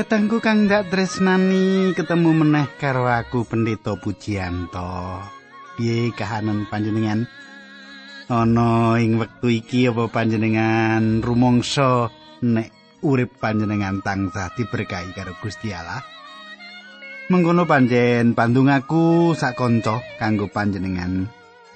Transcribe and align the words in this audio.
Katangku 0.00 0.40
kang 0.40 0.64
ndak 0.64 0.88
tresnani 0.88 1.92
ketemu 1.92 2.32
meneh 2.32 2.72
karo 2.80 3.04
aku 3.04 3.44
Pendeta 3.44 4.00
Pujianto. 4.00 5.20
Piye 5.76 6.08
kahanan 6.16 6.64
panjenengan? 6.72 7.28
Ana 8.32 8.96
ing 8.96 9.20
wektu 9.20 9.52
iki 9.52 9.92
apa 9.92 10.08
panjenengan 10.08 11.20
rumangsa 11.20 12.08
nek 12.40 12.72
urip 13.04 13.44
panjenengan 13.44 14.00
tansah 14.00 14.48
diberkahi 14.56 15.12
karo 15.12 15.36
Gusti 15.36 15.68
Allah? 15.68 16.00
Mengkono 17.28 17.68
panjen 17.68 18.32
pandung 18.32 18.72
aku 18.72 19.36
sak 19.36 19.60
kanca 19.60 20.00
kanggo 20.16 20.48
panjenengan 20.48 21.28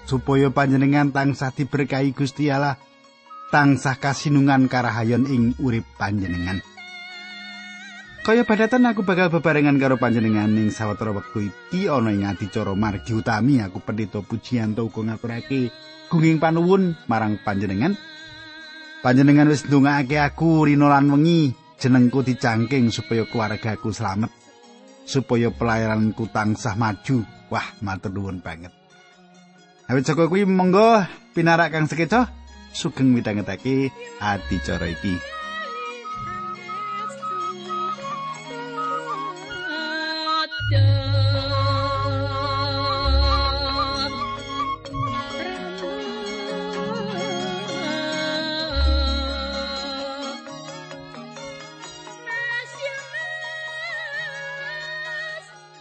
supaya 0.09 0.49
panjenengan 0.49 1.13
tansah 1.13 1.53
diberkahi 1.53 2.17
Gusti 2.17 2.49
Allah 2.49 2.81
tansah 3.53 4.01
kasinungan 4.01 4.65
karahayon 4.73 5.29
ing 5.29 5.53
urip 5.61 5.85
panjenengan. 6.01 6.73
Kaya 8.25 8.41
padatan 8.41 8.89
aku 8.89 9.05
bakal 9.05 9.29
bebarengan 9.29 9.77
karo 9.77 10.01
panjenengan 10.01 10.49
ning 10.49 10.73
sawetara 10.73 11.13
wektu 11.13 11.45
iki 11.45 11.93
ana 11.93 12.09
ing 12.09 12.25
adicara 12.25 12.73
margi 12.73 13.13
utami 13.13 13.61
aku 13.61 13.85
pendeta 13.85 14.25
pujian 14.25 14.73
uga 14.73 15.13
ngaturake 15.13 15.69
gunging 16.09 16.41
panuwun 16.41 16.97
marang 17.05 17.37
panjenengan. 17.45 17.93
Panjenengan 19.05 19.53
wis 19.53 19.69
ndongaake 19.69 20.17
aku 20.17 20.65
rino 20.65 20.89
lan 20.89 21.13
wengi 21.13 21.53
jenengku 21.77 22.25
dicangking 22.25 22.89
supaya 22.89 23.29
keluargaku 23.29 23.93
selamat 23.93 24.33
supaya 25.05 25.53
pelayananku 25.53 26.25
tansah 26.33 26.81
maju. 26.81 27.29
Wah, 27.53 27.77
matur 27.85 28.09
nuwun 28.09 28.41
banget. 28.41 28.73
Awit 29.85 30.09
saka 30.09 30.33
kuwi 30.33 30.49
monggo 30.49 31.05
pinarak 31.37 31.77
kang 31.77 31.85
sekeca 31.85 32.33
sugeng 32.73 33.13
midhangetake 33.13 33.93
adicara 34.17 34.89
iki. 34.89 35.34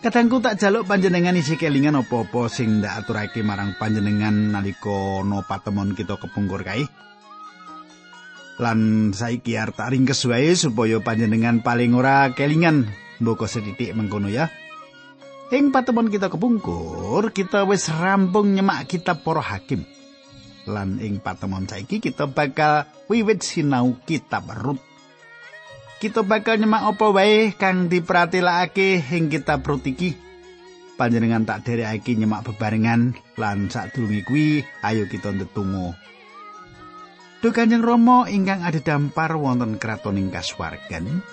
Kadangku 0.03 0.43
tak 0.43 0.59
jaluk 0.59 0.83
panjenengan 0.83 1.31
isi 1.31 1.55
kelingan 1.55 1.95
apa-apa 1.95 2.51
sing 2.51 2.83
ndak 2.83 3.07
aturake 3.07 3.39
marang 3.39 3.79
panjenengan 3.79 4.51
nalika 4.51 5.23
no 5.23 5.47
patemon 5.47 5.95
kita 5.95 6.19
kepungkur 6.19 6.59
kae. 6.59 6.83
Lan 8.59 9.09
saiki 9.15 9.55
arep 9.55 9.79
tak 9.79 9.95
ringkes 9.95 10.27
wae 10.27 10.59
supaya 10.59 10.99
panjenengan 10.99 11.63
paling 11.63 11.95
ora 11.95 12.35
kelingan 12.35 12.91
mboko 13.23 13.47
sedidik 13.47 13.95
mengkono 13.95 14.27
ya. 14.27 14.51
Ing 15.55 15.71
patemon 15.71 16.11
kita 16.11 16.27
kepungkur, 16.27 17.31
kita 17.31 17.63
wis 17.63 17.87
rampung 17.87 18.51
nyemak 18.59 18.91
kitab 18.91 19.23
para 19.23 19.39
hakim. 19.39 19.87
Lan 20.67 20.99
ing 20.99 21.23
patemon 21.23 21.63
saiki 21.63 22.03
kita 22.03 22.27
bakal 22.27 22.91
wiwit 23.07 23.39
sinau 23.39 23.95
kitab 24.03 24.51
Rut. 24.51 24.83
Kita 26.03 26.19
bakal 26.27 26.59
nyemak 26.59 26.83
apa 26.83 27.15
wae 27.15 27.55
kang 27.55 27.87
dipratelakake 27.87 28.99
ing 28.99 29.31
kitab 29.31 29.63
Rut 29.63 29.87
iki. 29.87 30.11
Panjenengan 30.99 31.47
tak 31.47 31.63
derekake 31.63 32.19
nyemak 32.19 32.43
bebarengan 32.43 33.15
lan 33.39 33.71
sadurunge 33.71 34.27
kuwi 34.27 34.67
ayo 34.83 35.07
kita 35.07 35.31
ndedonga. 35.31 35.95
Duh 37.39 37.55
Kanjeng 37.55 37.87
Rama 37.87 38.27
ingkang 38.27 38.67
ada 38.67 38.83
dampar 38.83 39.39
wonten 39.39 39.79
kraton 39.79 40.19
ing 40.19 40.27
kasuwargan. 40.27 41.23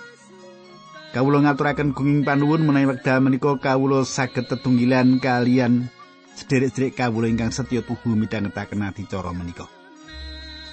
Kawula 1.10 1.42
ngaturaken 1.42 1.90
gunging 1.90 2.22
panuwun 2.22 2.62
menawi 2.62 2.94
wekdal 2.94 3.18
menika 3.26 3.58
kawula 3.58 4.06
saged 4.06 4.46
tetunggilan 4.46 5.18
kalian 5.18 5.90
sederek-sederek 6.38 6.94
kawula 6.94 7.26
ingkang 7.26 7.50
setya 7.50 7.82
tuhu 7.82 8.14
midhangetaken 8.14 8.86
adicara 8.86 9.34
menika. 9.34 9.79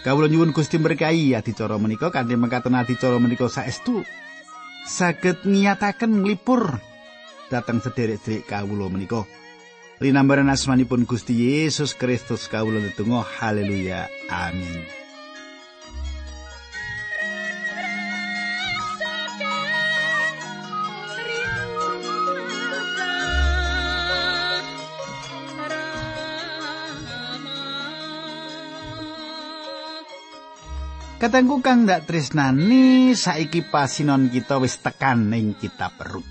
Kawula 0.07 0.31
nyuwun 0.31 0.56
Gusti 0.56 0.79
berkahi 0.79 1.35
adicara 1.35 1.75
menika 1.75 2.07
kanthi 2.07 2.40
mekaten 2.40 2.79
adicara 2.79 3.19
menika 3.19 3.51
saestu 3.51 4.07
saged 4.88 5.44
ngiyataken 5.44 6.23
nglipur 6.23 6.79
dhateng 7.51 7.84
sederek-sederek 7.84 8.47
kawula 8.47 8.88
menika. 8.88 9.28
Linambaran 10.00 10.47
asmanipun 10.47 11.03
Gusti 11.03 11.35
Yesus 11.35 11.91
Kristus 11.91 12.47
kawula 12.47 12.79
ndedonga 12.79 13.19
haleluya 13.19 14.07
amin. 14.31 15.06
Katengku 31.28 31.60
kang 31.60 31.84
ndak 31.84 32.08
tresnani 32.08 33.12
saiki 33.12 33.60
pasinon 33.68 34.32
kita 34.32 34.64
wis 34.64 34.80
tekan 34.80 35.28
ning 35.28 35.60
kitab 35.60 36.00
perut. 36.00 36.24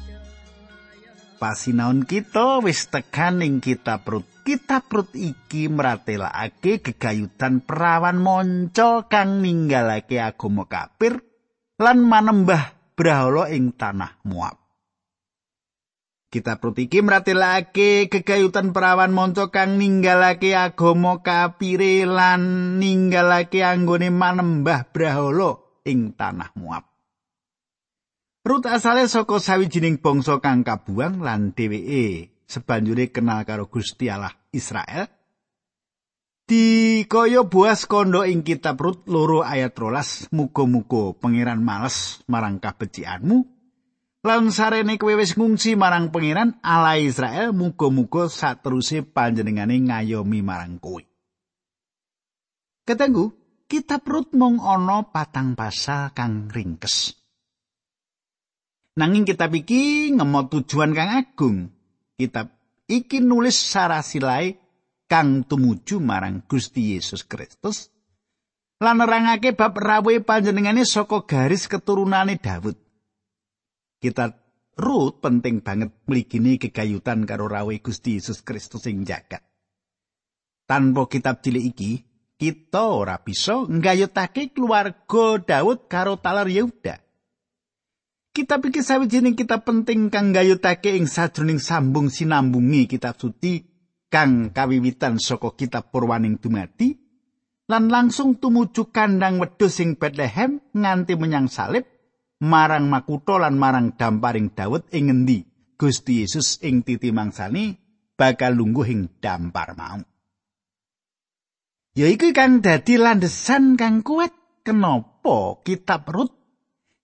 Pasinaon 1.37 2.09
kita 2.09 2.65
wis 2.65 2.89
tekan 2.89 3.45
ning 3.45 3.61
kitab 3.61 4.09
perut. 4.09 4.25
Kitab 4.41 4.89
perut 4.89 5.13
iki 5.13 5.69
meratelake 5.69 6.81
gegayutan 6.81 7.61
perawan 7.61 8.17
monco 8.17 9.05
kang 9.05 9.45
ninggalake 9.45 10.17
agama 10.17 10.65
kafir 10.65 11.21
lan 11.77 12.01
manembah 12.01 12.97
brahala 12.97 13.53
ing 13.53 13.77
tanah 13.77 14.25
Moab. 14.25 14.66
Kita 16.37 16.61
prutiki 16.61 17.01
mratelake 17.01 18.13
kegayutan 18.13 18.77
perawan 18.77 19.09
monco 19.09 19.49
kang 19.49 19.81
ninggalake 19.81 20.53
agama 20.53 21.25
kapire 21.25 22.05
lan 22.05 22.77
ninggalake 22.77 23.65
anggone 23.65 24.13
manembah 24.13 24.85
brahala 24.93 25.81
ing 25.89 26.13
tanah 26.13 26.53
Moab. 26.61 26.85
Rut 28.45 28.69
asale 28.69 29.09
saka 29.09 29.41
sawijining 29.41 29.97
bangsa 29.97 30.37
kang 30.45 30.61
kabuang 30.61 31.25
lan 31.25 31.57
dheweke 31.57 32.37
sebanjure 32.45 33.09
kenal 33.09 33.41
karo 33.49 33.73
Gusti 33.73 34.13
Allah 34.13 34.37
Israel. 34.53 35.09
Di 36.45 37.01
kaya 37.09 37.49
buas 37.49 37.89
kondo 37.89 38.29
ing 38.29 38.45
kitab 38.45 38.77
Rut 38.77 39.09
loro 39.09 39.41
ayat 39.41 39.73
rolas 39.73 40.29
muga-muga 40.37 41.17
pangeran 41.17 41.65
males 41.65 42.21
marang 42.29 42.61
kabecikanmu 42.61 43.56
lan 44.27 44.51
sarene 44.51 44.99
kowe 44.99 45.15
wis 45.15 45.39
ngungsi 45.39 45.79
marang 45.79 46.11
pangeran 46.11 46.59
Allah 46.59 46.99
Israel 46.99 47.55
muga-muga 47.55 48.27
sateruse 48.27 49.07
panjenengane 49.07 49.79
ngayomi 49.79 50.43
marang 50.43 50.83
kowe. 50.83 50.99
Ketenggu, 52.83 53.31
kitab 53.71 54.03
Rut 54.07 54.35
mung 54.35 54.59
ana 54.59 55.07
patang 55.07 55.55
pasal 55.55 56.11
kang 56.11 56.51
ringkes. 56.51 57.15
Nanging 58.99 59.27
kitab 59.27 59.55
iki 59.55 60.11
ngemot 60.11 60.51
tujuan 60.51 60.91
kang 60.91 61.11
agung. 61.15 61.71
Kitab 62.19 62.51
iki 62.91 63.23
nulis 63.23 63.55
sarasilai 63.55 64.59
kang 65.07 65.47
tumuju 65.47 66.03
marang 66.03 66.43
Gusti 66.47 66.95
Yesus 66.95 67.23
Kristus 67.23 67.91
lan 68.83 69.01
nerangake 69.01 69.55
bab 69.57 69.77
rawuhe 69.77 70.21
panjenengane 70.21 70.87
saka 70.87 71.23
garis 71.27 71.67
keturunane 71.71 72.39
Daud. 72.39 72.86
Kita 74.01 74.37
Ruth 74.77 75.25
penting 75.25 75.65
banget 75.65 75.89
mligini 76.05 76.61
kegayutan 76.61 77.25
karo 77.25 77.49
rawe 77.49 77.73
Gusti 77.81 78.21
Yesus 78.21 78.45
Kristus 78.45 78.85
ing 78.85 79.09
jagat. 79.09 79.41
Tanpa 80.69 81.09
kitab 81.09 81.41
cilik 81.41 81.65
iki, 81.73 82.05
kita 82.37 82.93
ora 82.93 83.17
bisa 83.17 83.65
nggayutake 83.65 84.53
keluarga 84.53 85.41
Daud 85.41 85.89
karo 85.89 86.21
talar 86.21 86.45
Yehuda. 86.53 87.01
Kitab 88.37 88.69
iki 88.69 88.85
sawijining 88.85 89.33
kitab 89.33 89.65
penting 89.65 90.13
kang 90.13 90.37
nggayutake 90.37 90.93
ing 90.93 91.09
sajroning 91.09 91.57
sambung 91.57 92.13
sinambungi 92.13 92.85
kitab 92.85 93.17
suci 93.17 93.65
kang 94.13 94.53
kawiwitan 94.53 95.17
saka 95.17 95.57
kitab 95.57 95.89
Purwaning 95.89 96.37
dumati 96.37 96.93
lan 97.65 97.89
langsung 97.89 98.37
tumuju 98.37 98.93
kandang 98.93 99.41
wedhus 99.41 99.81
ing 99.81 99.97
Bethlehem 99.97 100.61
nganti 100.77 101.17
menyang 101.17 101.49
salib 101.49 101.96
marang 102.43 102.93
makutha 102.93 103.41
lan 103.41 103.57
marang 103.57 103.97
damparing 103.97 104.53
Daud 104.53 104.93
ing 104.93 105.09
ngendi 105.09 105.39
Gusti 105.77 106.25
Yesus 106.25 106.61
ing 106.65 106.85
titi 106.85 107.13
mangsani 107.13 107.77
bakal 108.17 108.57
lungguh 108.57 108.89
ing 108.89 109.21
dampar 109.21 109.77
mau. 109.77 110.01
Ya 111.97 112.13
iku 112.13 112.33
kan 112.37 112.61
dadi 112.61 113.01
landesan 113.01 113.81
kang 113.81 114.05
kuat 114.05 114.61
kenapa 114.61 115.65
kitab 115.65 116.05
Rut 116.13 116.33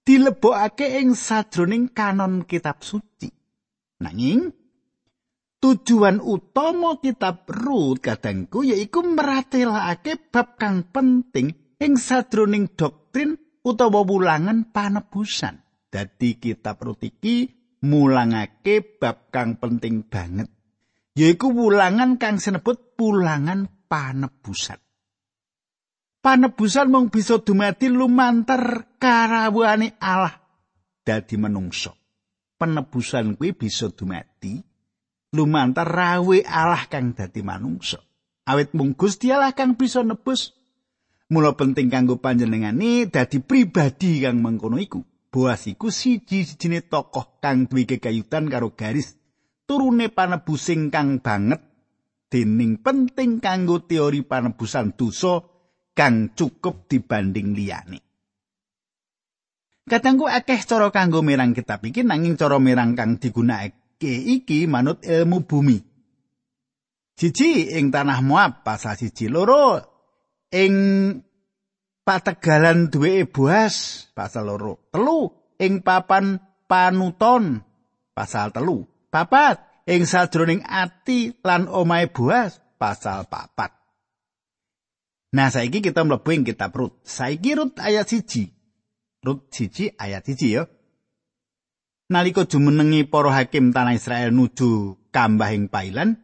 dilebokake 0.05 1.00
ing 1.00 1.17
sajroning 1.17 1.93
kanon 1.96 2.44
kitab 2.44 2.85
suci. 2.85 3.28
Nanging 4.05 4.52
tujuan 5.62 6.20
utama 6.20 7.00
kitab 7.00 7.49
Rut 7.49 8.05
kadangku 8.05 8.69
yaiku 8.69 9.00
meratelake 9.00 10.28
bab 10.28 10.61
kang 10.61 10.85
penting 10.93 11.76
ing 11.81 11.96
sajroning 11.96 12.73
doktrin 12.76 13.41
utawa 13.62 14.03
wulangan 14.06 14.70
panebusan. 14.70 15.62
Dadi 15.93 16.41
kitab 16.41 16.81
Rut 16.81 17.05
iki 17.05 17.50
mulangake 17.85 18.81
bab 18.81 19.29
kang 19.29 19.61
penting 19.61 20.09
banget. 20.09 20.49
Yaiku 21.12 21.53
wulangan 21.53 22.17
kang 22.17 22.41
sinebut 22.41 22.97
pulangan 22.97 23.69
panebusan. 23.91 24.81
Panebusan 26.23 26.87
mung 26.88 27.11
bisa 27.11 27.43
dumadi 27.43 27.91
lumantar 27.91 28.94
karawuhane 28.97 29.99
Allah 29.99 30.43
dadi 31.03 31.35
menungso. 31.35 31.99
Penebusan 32.56 33.35
kuwi 33.35 33.59
bisa 33.59 33.91
dumadi 33.91 34.62
lumantar 35.35 35.91
rawe 35.91 36.38
Allah 36.47 36.87
kang 36.87 37.19
dadi 37.19 37.43
manungsa. 37.43 37.99
Awit 38.47 38.70
mung 38.75 38.94
Gusti 38.94 39.35
Allah 39.35 39.50
kang 39.50 39.75
bisa 39.75 40.06
nebus. 40.06 40.55
Mula 41.32 41.56
penting 41.56 41.88
kanggo 41.88 42.20
panjenengane 42.20 43.08
dadi 43.08 43.40
pribadi 43.40 44.20
kang 44.20 44.44
mengkono 44.44 44.76
iku. 44.76 45.00
Boas 45.32 45.64
iku 45.64 45.88
siji-sijine 45.88 46.84
tokoh 46.84 47.40
kang 47.40 47.64
duwe 47.64 47.88
kegayutan 47.88 48.52
karo 48.52 48.76
garis 48.76 49.17
turune 49.64 50.12
panebusing 50.12 50.93
kang 50.93 51.25
banget 51.25 51.64
dening 52.29 52.84
penting 52.84 53.40
kanggo 53.40 53.81
teori 53.81 54.20
panebusan 54.29 54.93
dosa 54.93 55.40
kang 55.96 56.37
cukup 56.37 56.84
dibanding 56.84 57.56
liyane. 57.56 58.05
Katanggu 59.88 60.28
akeh 60.28 60.61
cara 60.69 60.93
kanggo 60.93 61.25
mirang 61.25 61.56
kitab 61.56 61.81
iki 61.81 62.05
nanging 62.05 62.37
cara 62.37 62.61
mirang 62.61 62.93
kang 62.93 63.17
digunakake 63.17 64.12
iki 64.37 64.69
manut 64.69 65.00
ilmu 65.00 65.49
bumi. 65.49 65.81
Siji 67.17 67.73
ing 67.73 67.88
tanah 67.88 68.20
Moab 68.20 68.69
pasal 68.69 69.00
siji 69.00 69.32
loro 69.32 69.91
ing 70.52 70.75
pategalan 72.04 72.93
duwe 72.93 73.25
Boas 73.26 74.06
pasal 74.12 74.52
loro. 74.52 74.93
Telu 74.93 75.32
ing 75.58 75.81
papan 75.81 76.38
panuton 76.69 77.64
pasal 78.12 78.52
telu. 78.52 78.84
Papat 79.08 79.88
ing 79.88 80.04
sadroning 80.04 80.62
ati 80.62 81.32
lan 81.43 81.66
omahe 81.66 82.12
Boas 82.12 82.60
pasal 82.76 83.26
papat. 83.26 83.72
Nah 85.32 85.49
saiki 85.49 85.81
kita 85.81 86.04
mlebu 86.04 86.28
ing 86.37 86.44
kitab 86.44 86.76
Rut. 86.76 87.00
Saiki 87.08 87.56
Rut 87.56 87.81
ayat 87.81 88.04
siji. 88.04 88.52
Rut 89.25 89.49
siji 89.49 89.88
ayat 89.96 90.28
siji 90.28 90.60
ya. 90.60 90.69
Nalika 92.12 92.44
jumenengi 92.44 93.08
para 93.08 93.32
hakim 93.32 93.72
tanah 93.72 93.96
Israel 93.96 94.37
nuju 94.37 95.00
kambahing 95.08 95.72
pailan, 95.72 96.20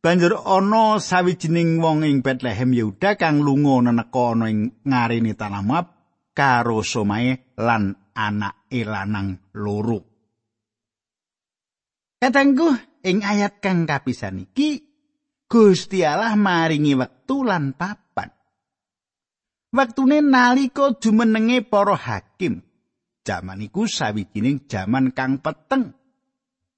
banjur 0.00 0.40
ana 0.40 0.96
sawijining 0.96 1.76
wong 1.78 2.08
ing 2.08 2.24
Bethlehem 2.24 2.72
Yehuda 2.72 3.20
kang 3.20 3.44
lunga 3.44 3.84
neneka 3.84 4.32
ana 4.32 4.48
ing 4.48 4.80
ngarene 4.84 5.32
tanah 5.36 5.62
Moab 5.64 5.86
karo 6.32 6.80
somae 6.80 7.56
lan 7.60 7.92
anak 8.16 8.68
lanang 8.72 9.52
loro. 9.52 10.00
Katengku 12.20 12.72
ing 13.04 13.24
ayat 13.24 13.60
kang 13.60 13.84
kapisan 13.84 14.44
iki 14.44 14.88
Gusti 15.50 16.06
Allah 16.06 16.36
maringi 16.38 16.94
wektu 16.94 17.42
lan 17.42 17.74
papan. 17.74 18.30
Wektune 19.70 20.22
nalika 20.22 20.94
jumenenge 20.94 21.66
para 21.66 21.98
hakim. 21.98 22.62
Jaman 23.26 23.66
iku 23.66 23.90
sawijining 23.90 24.70
jaman 24.70 25.10
kang 25.10 25.42
peteng. 25.42 25.92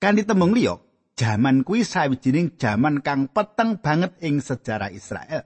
Kan 0.01 0.19
ditembung 0.19 0.57
liya, 0.57 0.81
jaman 1.17 1.63
kuwi 1.67 1.85
sawijining 1.85 2.57
jaman 2.57 3.05
kang 3.05 3.29
peteng 3.29 3.81
banget 3.81 4.17
ing 4.25 4.41
sejarah 4.41 4.93
Israel. 4.93 5.45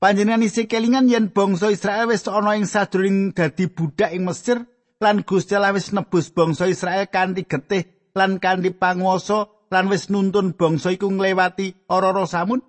Panjenengan 0.00 0.44
isi 0.44 0.68
kelingan 0.68 1.08
yen 1.08 1.32
bangsa 1.32 1.72
Israel 1.72 2.12
wis 2.12 2.28
ana 2.28 2.60
ing 2.60 2.68
sadurunge 2.68 3.32
dadi 3.32 3.72
budak 3.72 4.12
ing 4.12 4.28
Mesir 4.28 4.60
lan 5.00 5.24
Gusti 5.24 5.56
Allah 5.56 5.72
wis 5.72 5.96
nebus 5.96 6.28
bangsa 6.28 6.68
Israel 6.68 7.08
kanthi 7.08 7.48
getih 7.48 8.12
lan 8.12 8.36
kanthi 8.36 8.76
panguwasa 8.76 9.48
lan 9.72 9.88
wis 9.88 10.12
nuntun 10.12 10.52
bangsa 10.60 10.92
iku 10.92 11.08
nglewati 11.08 11.88
ora-ora 11.88 12.28
samun. 12.28 12.60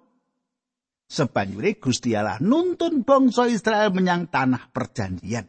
Sebanjure 1.05 1.75
Gusti 1.77 2.15
Allah 2.15 2.39
nuntun 2.39 3.03
bangsa 3.03 3.51
Israel 3.51 3.91
menyang 3.91 4.31
tanah 4.31 4.71
perjanjian. 4.71 5.45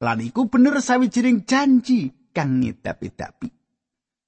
Lan 0.00 0.18
iku 0.24 0.48
bener 0.48 0.80
sawijining 0.80 1.44
janji 1.44 2.32
kang 2.32 2.64
ngedapi-dapi. 2.64 3.48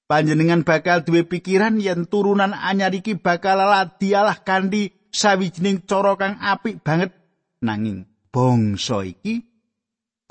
Panjenengan 0.09 0.65
bakal 0.65 1.05
duwe 1.05 1.29
pikiran 1.29 1.79
yen 1.79 2.09
turunan 2.09 2.57
anyar 2.57 2.97
iki 2.97 3.21
bakal 3.21 3.61
ladi 3.61 4.17
Allah 4.17 4.41
kanthi 4.41 4.91
sawijining 5.13 5.85
cara 5.85 6.17
kang 6.17 6.41
apik 6.41 6.81
banget 6.81 7.13
nanging 7.61 8.09
bangsa 8.33 9.05
iki 9.05 9.45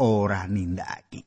ora 0.01 0.50
nindakake. 0.50 1.24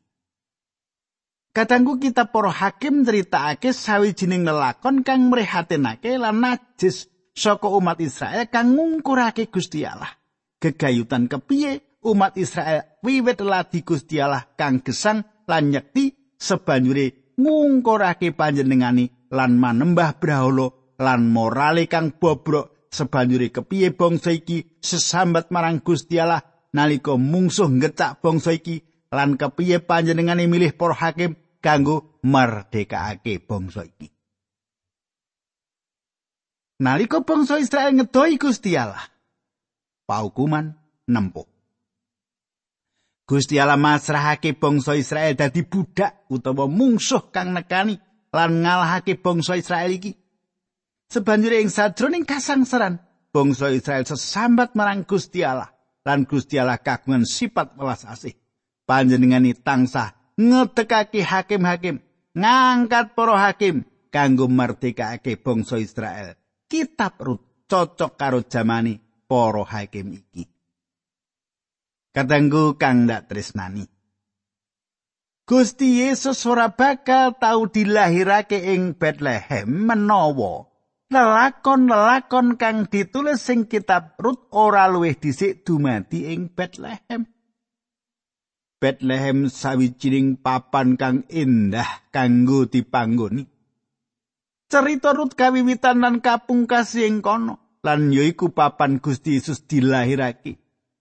Katanggu 1.50 1.99
kita 1.99 2.31
para 2.31 2.50
hakim 2.50 3.02
critakake 3.02 3.75
sawijining 3.75 4.47
lelakon 4.47 5.02
kang 5.02 5.31
mrehatinake 5.31 6.14
lan 6.19 6.43
najis 6.43 7.11
saka 7.35 7.67
umat 7.67 7.99
Israel 7.99 8.47
kang 8.50 8.75
ngungkurake 8.79 9.50
Gusti 9.50 9.82
Allah. 9.82 10.11
Gegayutan 10.62 11.26
kepiye 11.26 11.99
umat 12.06 12.38
Israel 12.38 12.99
wiwit 13.02 13.43
ladi 13.43 13.82
Gusti 13.82 14.23
Allah 14.23 14.47
kang 14.55 14.79
gesang 14.79 15.26
lan 15.50 15.75
nyekti 15.75 16.37
sebanjure 16.38 17.19
ngungkurake 17.40 18.37
panjenengani 18.37 19.08
lan 19.32 19.56
manembah 19.56 20.20
brahala 20.20 20.69
lan 21.00 21.32
morale 21.32 21.88
kang 21.88 22.12
bobrok. 22.12 22.90
Sebanjure 22.90 23.54
kepiye 23.54 23.94
bangsa 23.94 24.34
iki? 24.34 24.82
Sesambat 24.82 25.54
marang 25.54 25.78
Gusti 25.81 26.19
Allah. 26.19 26.42
Nalika 26.75 27.14
mungsuh 27.14 27.70
ngecak 27.70 28.22
bangsa 28.22 28.54
iki 28.54 28.82
lan 29.10 29.38
kepiye 29.38 29.82
panjenengane 29.82 30.46
milih 30.46 30.75
para 30.75 30.94
hakim 30.94 31.38
kanggo 31.62 32.20
merdekake 32.23 33.42
bangsa 33.42 33.87
iki? 33.87 34.11
Nalika 36.82 37.23
bangsa 37.23 37.59
Israel 37.59 37.94
ngedoi 37.94 38.38
Gusti 38.38 38.75
Allah 38.75 39.02
paukuman 40.11 40.75
nempuk 41.06 41.50
Gusti 43.30 43.62
Allah 43.62 43.78
masrahake 43.78 44.58
bangsa 44.58 44.99
Israel 44.99 45.38
dadi 45.38 45.62
budak 45.62 46.26
utawa 46.34 46.66
mungsuh 46.66 47.30
kang 47.30 47.54
nekani 47.54 47.94
lan 48.34 48.58
ngalahake 48.66 49.22
bangsa 49.22 49.54
Israel 49.54 49.94
iki. 49.94 50.18
Sebanjure 51.06 51.62
ing 51.62 51.70
sadroning 51.70 52.26
kasangsaran, 52.26 52.99
bangsa 53.30 53.70
Israel 53.70 54.02
sesambat 54.02 54.75
marang 54.75 55.06
Gusti 55.06 55.46
Allah 55.46 55.70
lan 56.02 56.26
Gusti 56.26 56.58
Allah 56.58 56.82
kagungan 56.82 57.22
sifat 57.22 57.78
welas 57.78 58.02
asih. 58.02 58.34
Panjenengani 58.82 59.54
tansah 59.54 60.10
ngedekake 60.34 61.22
hakim-hakim, 61.22 62.02
ngangkat 62.34 63.14
para 63.14 63.46
hakim 63.46 63.87
kanggo 64.10 64.50
merdekake 64.50 65.38
bangsa 65.38 65.78
Israel. 65.78 66.34
Kitab 66.66 67.14
Rut 67.22 67.70
cocok 67.70 68.18
karo 68.18 68.42
zamani 68.42 68.99
para 69.30 69.62
hakim 69.70 70.18
iki. 70.18 70.60
Katanggu 72.11 72.75
kang 72.75 73.07
ndak 73.07 73.31
tresnani. 73.31 73.87
Gusti 75.47 76.07
Yesus 76.07 76.43
ora 76.47 76.71
bakal 76.71 77.38
tau 77.38 77.67
dilahirake 77.67 78.71
ing 78.71 78.95
Bethlehem 78.95 79.67
menawa 79.67 80.71
lelakon-lelakon 81.11 82.55
kang 82.55 82.87
ditulis 82.87 83.43
sing 83.43 83.67
kitab 83.67 84.14
Rut 84.23 84.47
ora 84.55 84.87
luwih 84.87 85.19
dhisik 85.19 85.67
dumadi 85.67 86.31
ing 86.31 86.55
Bethlehem. 86.55 87.26
Bethlehem 88.79 89.50
sawijining 89.50 90.38
papan 90.38 90.95
kang 90.95 91.26
indah 91.26 92.11
kanggo 92.14 92.71
dipanggoni. 92.71 93.45
Cerita 94.71 95.11
Rut 95.19 95.35
kawiwitan 95.35 95.99
lan 95.99 96.23
kapungkas 96.23 96.95
ing 96.95 97.26
kono 97.26 97.83
lan 97.83 98.14
yaiku 98.14 98.55
papan 98.55 99.02
Gusti 99.02 99.35
Yesus 99.35 99.67
dilahirake. 99.67 100.60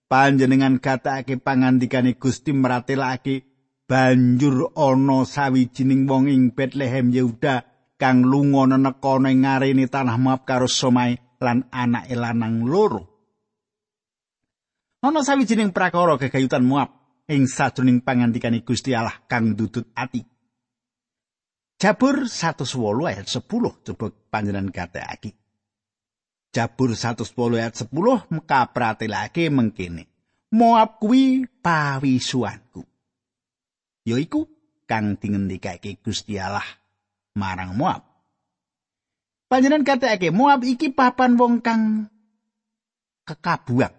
Panjenengan 0.10 0.82
gatakake 0.82 1.38
pangandikane 1.38 2.18
Gusti 2.18 2.52
meratelake 2.52 3.46
banjur 3.86 4.74
ana 4.74 5.24
sawijining 5.24 6.10
wong 6.10 6.28
ing 6.28 6.52
Bethlehem 6.58 7.14
Yehuda 7.14 7.64
kang 8.02 8.26
lunga 8.26 8.66
neneka 8.76 9.22
ning 9.22 9.46
ngarene 9.46 9.86
tanah 9.86 10.18
Moab 10.18 10.44
karo 10.50 10.66
Somai 10.66 11.16
lan 11.40 11.70
anake 11.72 12.18
lanang 12.18 12.66
loro. 12.66 13.06
Ana 15.00 15.24
sawijining 15.24 15.72
prakara 15.72 16.20
kegayutan 16.20 16.66
Moab 16.66 16.90
ing 17.30 17.46
sajroning 17.48 18.04
pangandikane 18.04 18.66
Gusti 18.66 18.92
Allah 18.98 19.16
kang 19.30 19.56
dudut 19.56 19.94
ati. 19.96 20.26
Jabur 21.80 22.28
108 22.28 22.68
ayat 23.08 23.28
10 23.32 23.48
coba 23.88 24.06
panjenengan 24.28 24.68
gatakake. 24.68 25.39
Jabur 26.50 26.98
110 26.98 27.30
ayat 27.62 27.74
10 27.78 28.34
mekapratelake 28.34 29.54
mengkene. 29.54 30.10
Moab 30.50 30.98
kuwi 30.98 31.46
pawisuanku. 31.62 32.82
Yaiku 34.10 34.50
kang 34.90 35.14
dingendikake 35.22 36.02
Gusti 36.02 36.42
Allah 36.42 36.66
marang 37.38 37.78
Moab. 37.78 38.02
Panjenengan 39.46 39.86
katakake 39.86 40.34
Moab 40.34 40.66
iki 40.66 40.90
papan 40.90 41.38
wong 41.38 41.62
kang 41.62 42.10
kekabuang. 43.30 43.94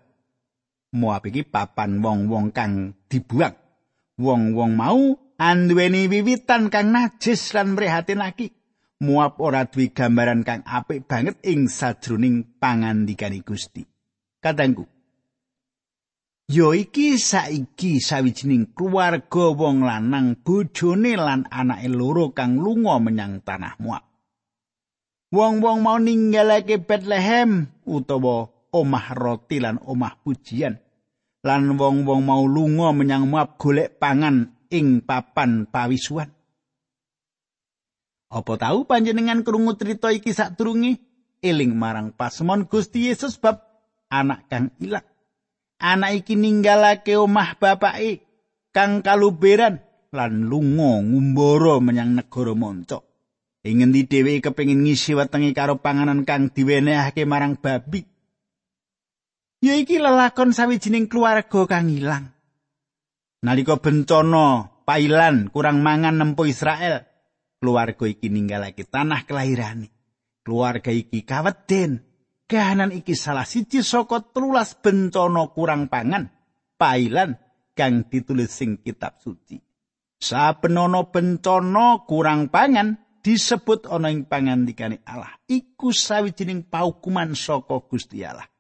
Moab 0.91 1.23
iki 1.31 1.47
papan 1.47 2.03
wong-wong 2.03 2.51
kang 2.51 2.99
dibuang. 3.07 3.55
Wong-wong 4.19 4.75
mau 4.75 5.15
anduweni 5.39 6.11
wiwitan 6.11 6.67
kang 6.67 6.91
najis 6.91 7.55
lan 7.55 7.79
mrihatinake. 7.79 8.60
Muap 9.01 9.41
ora 9.41 9.65
duwe 9.65 9.97
gambaran 9.97 10.45
kang 10.45 10.61
apik 10.69 11.09
banget 11.09 11.41
ing 11.49 11.73
sajroning 11.73 12.61
pangandikane 12.61 13.41
Gusti. 13.41 13.81
Kadangku. 14.45 14.85
Yo 16.51 16.75
iki 16.77 17.17
saiki 17.17 18.03
sawijining 18.03 18.77
keluarga 18.77 19.55
wong 19.57 19.87
lanang 19.87 20.37
bojone 20.45 21.15
lan 21.17 21.49
anake 21.49 21.89
loro 21.89 22.35
kang 22.37 22.59
lunga 22.61 23.01
menyang 23.01 23.41
tanah 23.41 23.79
Moab. 23.81 24.05
Wong-wong 25.31 25.79
mau 25.81 25.97
ninggalake 25.97 26.83
Bethlehem 26.83 27.71
utawa 27.87 28.51
omah 28.75 29.15
roti 29.15 29.63
lan 29.63 29.79
omah 29.79 30.19
pujian. 30.21 30.75
Lan 31.47 31.79
wong-wong 31.79 32.21
mau 32.27 32.43
lunga 32.45 32.91
menyang 32.91 33.31
Moab 33.31 33.55
golek 33.57 33.97
pangan 33.97 34.67
ing 34.75 35.07
papan 35.07 35.71
pawisuan. 35.71 36.35
Apa 38.31 38.55
tahu 38.55 38.87
panjenengan 38.87 39.43
krungu 39.43 39.75
cerita 39.75 40.15
iki 40.15 40.31
sadurunge 40.31 41.03
eling 41.43 41.75
marang 41.75 42.15
pasemon 42.15 42.71
Gusti 42.71 43.11
Yesus 43.11 43.35
bab 43.43 43.67
anak 44.07 44.47
kang 44.47 44.71
ilang. 44.79 45.03
Anak 45.83 46.23
iki 46.23 46.39
ninggalake 46.39 47.19
omah 47.19 47.59
bapake 47.59 48.23
kang 48.71 49.03
kaluberan 49.03 49.83
lan 50.15 50.47
lunga 50.47 51.03
ngumbara 51.03 51.83
menyang 51.83 52.15
negara 52.15 52.55
monco. 52.55 53.03
Ing 53.67 53.83
ngendi 53.83 54.07
dheweke 54.07 54.55
kepengin 54.55 54.87
ngisi 54.87 55.13
wetenge 55.19 55.51
karo 55.51 55.83
panganan 55.83 56.23
kang 56.23 56.55
diwenehake 56.55 57.27
marang 57.27 57.59
babi. 57.59 58.07
Ya 59.61 59.77
iki 59.77 60.01
lelakon 60.01 60.55
sawijining 60.55 61.11
keluarga 61.11 61.67
kang 61.67 61.91
ilang. 61.93 62.33
Nalika 63.45 63.77
bencana 63.77 64.71
pailan 64.87 65.53
kurang 65.53 65.85
mangan 65.85 66.17
nempuh 66.17 66.49
Israel, 66.49 67.10
keluarga 67.61 68.09
iki 68.09 68.33
ninggalake 68.33 68.89
tanah 68.89 69.29
kelahirane. 69.29 69.93
Keluarga 70.41 70.89
iki 70.91 71.23
kaweden. 71.29 72.03
Kahanan 72.51 72.91
iki 72.91 73.15
salah 73.15 73.47
siji 73.47 73.85
saka 73.87 74.25
telulas 74.35 74.75
bencana 74.75 75.55
kurang 75.55 75.87
pangan 75.87 76.35
pailan 76.75 77.39
kang 77.79 78.11
ditulis 78.11 78.51
sing 78.51 78.83
kitab 78.83 79.23
suci. 79.23 79.63
Saben 80.19 80.75
ana 80.75 81.07
bencana 81.07 82.03
kurang 82.11 82.51
pangan 82.51 82.99
disebut 83.23 83.87
ana 83.87 84.11
ing 84.11 84.27
pangandikane 84.27 85.05
Allah. 85.07 85.31
Iku 85.47 85.95
sawijining 85.95 86.67
paukuman 86.67 87.39
saka 87.39 87.87
Gusti 87.87 88.27
Allah. 88.27 88.51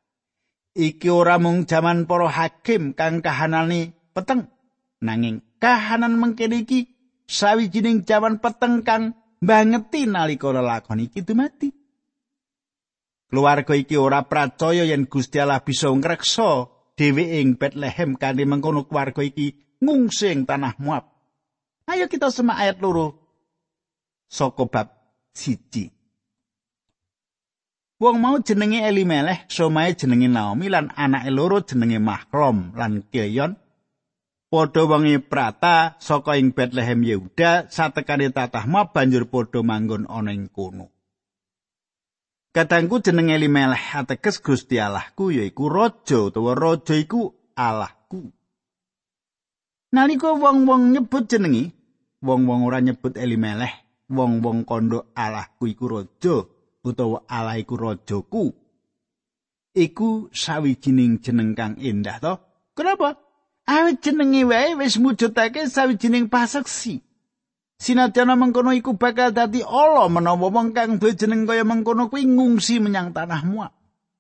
Iki 0.71 1.11
ora 1.11 1.43
mung 1.43 1.67
jaman 1.67 2.07
para 2.07 2.31
hakim 2.31 2.95
kang 2.95 3.19
kahanane 3.27 3.91
peteng, 4.15 4.47
nanging 5.03 5.43
kahanan 5.59 6.15
mengkene 6.15 6.63
iki 6.63 7.00
sawijining 7.31 8.03
jaman 8.03 8.43
peteng 8.43 8.83
kang 8.83 9.15
bangeti 9.39 10.11
nalika 10.11 10.51
lelakon 10.51 11.07
iki 11.07 11.23
dumati. 11.23 11.71
Keluarga 13.31 13.79
iki 13.79 13.95
ora 13.95 14.27
percaya 14.27 14.83
yen 14.83 15.07
Gusti 15.07 15.39
Allah 15.39 15.63
bisa 15.63 15.87
ngreksa 15.87 16.67
dhewe 16.99 17.39
ing 17.39 17.55
Bethlehem 17.55 18.19
kanthi 18.19 18.43
mengkono 18.43 18.91
keluarga 18.91 19.23
iki 19.23 19.79
ngungsi 19.79 20.35
ing 20.35 20.41
tanah 20.51 20.75
Moab. 20.83 21.07
Ayo 21.87 22.11
kita 22.11 22.35
semak 22.35 22.59
ayat 22.59 22.83
loro 22.83 23.23
saka 24.27 24.67
bab 24.67 24.91
siji. 25.31 25.95
Wong 28.01 28.17
mau 28.17 28.41
jenenge 28.41 28.81
Elimeleh, 28.81 29.45
somae 29.47 29.93
jenenge 29.93 30.27
Naomi 30.27 30.73
lan 30.73 30.89
anake 30.97 31.31
loro 31.31 31.61
jenenge 31.63 32.01
Mahlom 32.01 32.73
lan 32.75 33.05
Kilyon 33.13 33.55
padha 34.51 34.83
wengi 34.83 35.23
prata 35.23 35.95
saka 36.03 36.35
ing 36.35 36.51
Bethlehem 36.51 37.07
Yehuda 37.07 37.71
satekane 37.71 38.35
tatah 38.35 38.67
ma 38.67 38.91
banjur 38.91 39.31
padha 39.31 39.63
manggon 39.63 40.11
ana 40.11 40.35
ing 40.35 40.51
kono. 40.51 40.91
Katangku 42.51 42.99
jeneng 42.99 43.31
Elimeleh 43.31 43.95
ateges 43.95 44.43
Gusti 44.43 44.83
Allahku 44.83 45.31
yaiku 45.31 45.71
raja 45.71 46.19
utawa 46.19 46.59
raja 46.59 46.99
iku 46.99 47.31
Allahku. 47.55 48.35
Nalika 49.95 50.35
wong-wong 50.35 50.91
nyebut 50.91 51.31
jenengi, 51.31 51.71
wong-wong 52.19 52.67
ora 52.67 52.83
nyebut 52.83 53.15
Elimeleh, 53.15 53.71
wong-wong 54.11 54.67
kondo 54.67 55.15
Allahku 55.15 55.71
iku 55.71 55.87
raja 55.87 56.43
utawa 56.83 57.23
Allah 57.31 57.63
iku 57.63 57.79
rajaku. 57.79 58.51
Iku 59.71 60.35
sawijining 60.35 61.23
jeneng 61.23 61.55
kang 61.55 61.79
indah 61.79 62.19
to. 62.19 62.35
Kenapa? 62.75 63.30
Awit 63.71 64.03
jenenge 64.03 64.43
wae 64.51 64.75
wis 64.75 64.99
mujudake 64.99 65.71
sawijining 65.71 66.27
paseksi. 66.27 66.99
Sinadyan 67.81 68.37
mengkono 68.37 68.77
iku 68.77 68.99
bakal 68.99 69.33
dadi 69.33 69.65
ala 69.65 70.05
menawa 70.13 70.53
wong 70.53 70.77
kang 70.77 71.01
duwe 71.01 71.17
jeneng 71.17 71.49
kaya 71.49 71.65
mengkono 71.65 72.13
kuwi 72.13 72.29
ngungsi 72.29 72.77
menyang 72.77 73.17
tanah 73.17 73.41
Moab. 73.49 73.73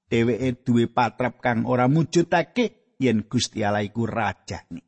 Dheweke 0.09 0.64
duwe 0.64 0.88
patrap 0.88 1.45
kang 1.45 1.69
ora 1.69 1.85
mujudake 1.85 2.97
yen 2.97 3.28
Gusti 3.28 3.61
Allah 3.61 3.85
iku 3.85 4.09
rajane. 4.09 4.80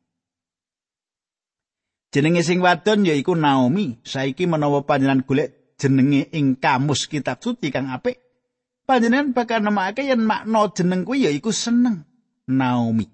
Jenenge 2.09 2.41
sing 2.41 2.65
wadon 2.65 3.05
yaiku 3.05 3.37
Naomi. 3.37 4.01
Saiki 4.01 4.49
menawa 4.49 4.81
panjenengan 4.89 5.21
golek 5.21 5.77
jenenge 5.77 6.33
ing 6.33 6.57
kamus 6.57 7.05
kitab 7.05 7.45
suci 7.45 7.69
kang 7.69 7.93
apik, 7.93 8.17
panjenengan 8.89 9.37
bakal 9.37 9.61
nemake 9.61 10.01
yen 10.01 10.25
makna 10.25 10.65
jeneng 10.73 11.05
kuwi 11.05 11.29
yaiku 11.29 11.53
seneng. 11.53 12.09
Naomi. 12.49 13.05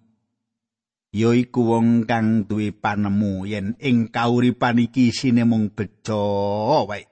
Ya 1.09 1.33
iku 1.33 1.61
wong 1.75 2.05
kang 2.05 2.45
duwe 2.45 2.69
panemu. 2.73 3.45
Yen 3.49 3.67
ing 3.81 4.13
kauripan 4.13 4.77
iki 4.81 5.09
isine 5.09 5.45
mung 5.45 5.73
bejo 5.73 6.85
wae 6.89 7.05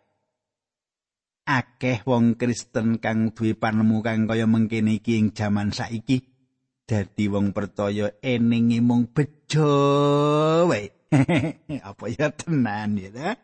akeh 1.47 2.03
wong 2.03 2.35
Kristen 2.35 2.99
kang 2.99 3.31
duwe 3.31 3.55
panemu 3.55 4.03
kang 4.03 4.27
kaya 4.27 4.45
mengkene 4.45 4.99
iki 4.99 5.15
ing 5.15 5.31
jaman 5.31 5.71
saiki 5.71 6.27
dadi 6.87 7.31
wong 7.31 7.55
percaya 7.55 8.11
eninge 8.19 8.83
mung 8.83 9.07
bejo 9.11 9.71
wae 10.67 10.91
apa 11.87 12.03
ya 12.11 12.27
tenan 12.35 12.99
ya 12.99 13.39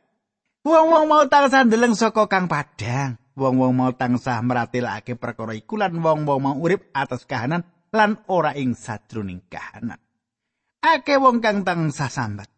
wong-wong 0.67 1.07
mau 1.07 1.23
tansah 1.27 1.63
ndeleng 1.67 1.95
saka 1.95 2.27
kang 2.27 2.47
padang. 2.47 3.19
Wong-wong 3.33 3.73
mau 3.73 3.89
tansah 3.97 4.45
meratilake 4.45 5.17
perkara 5.17 5.57
iku 5.57 5.73
lan 5.73 5.97
wong-wong 5.97 6.39
mau 6.39 6.53
urip 6.61 6.93
atas 6.93 7.25
kahanan 7.25 7.65
lan 7.89 8.21
ora 8.29 8.53
ing 8.53 8.77
sajroning 8.77 9.41
kahanan 9.49 9.97
akeh 10.83 11.15
wong 11.15 11.39
kang 11.39 11.63
tansah 11.63 12.11
sambat. 12.11 12.51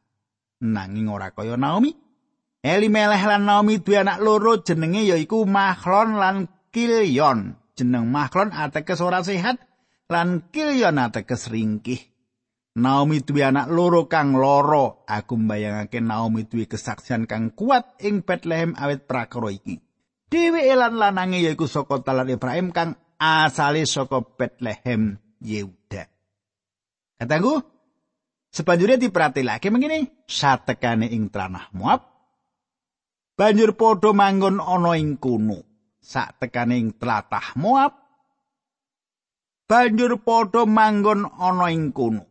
Nanging 0.66 1.06
ora 1.14 1.30
kaya 1.30 1.54
Naomi. 1.56 1.94
Elimeleh 2.66 3.22
lan 3.22 3.46
Naomi 3.46 3.78
duwe 3.78 4.02
anak 4.02 4.26
loro 4.26 4.58
jenenge 4.66 5.06
yaiku 5.06 5.46
Mahlon 5.46 6.18
lan 6.18 6.36
Kilyon. 6.74 7.54
Jeneng 7.78 8.10
Mahlon 8.10 8.50
ateges 8.50 9.06
ora 9.06 9.22
sehat 9.22 9.62
lan 10.10 10.50
Kilyon 10.50 10.98
ateges 10.98 11.54
ringkih. 11.54 12.02
Naomi 12.82 13.22
duwe 13.22 13.46
anak 13.46 13.70
loro 13.70 14.10
kang 14.10 14.34
loro. 14.34 15.06
Aku 15.06 15.38
mbayangake 15.38 16.02
Naomi 16.02 16.50
duwe 16.50 16.66
kesaksian 16.66 17.30
kang 17.30 17.54
kuat 17.54 18.02
ing 18.02 18.26
Bethlehem 18.26 18.74
awit 18.74 19.06
prakara 19.06 19.54
iki. 19.54 19.78
Dewi 20.26 20.66
lan 20.74 20.98
lanange 20.98 21.46
yaiku 21.46 21.70
saka 21.70 22.02
talan 22.02 22.34
Ibrahim 22.34 22.74
kang 22.74 22.98
asale 23.22 23.86
saka 23.86 24.26
Bethlehem 24.26 25.22
Yehuda. 25.38 26.10
Kataku, 27.22 27.75
Sebanjurnya 28.56 28.96
diperhatilake 28.96 29.68
mengini 29.68 30.08
satekane 30.24 31.12
ing 31.12 31.28
tanah 31.28 31.76
Moab 31.76 32.08
banjur 33.36 33.76
padha 33.76 34.16
manggon 34.16 34.64
ana 34.64 34.96
ing 34.96 35.20
kono. 35.20 35.60
Satekane 36.00 36.80
ing 36.80 36.96
tlatah 36.96 37.52
Moab 37.60 38.00
banjur 39.68 40.24
padha 40.24 40.64
manggon 40.64 41.28
ana 41.36 41.68
ing 41.68 41.92
kono. 41.92 42.24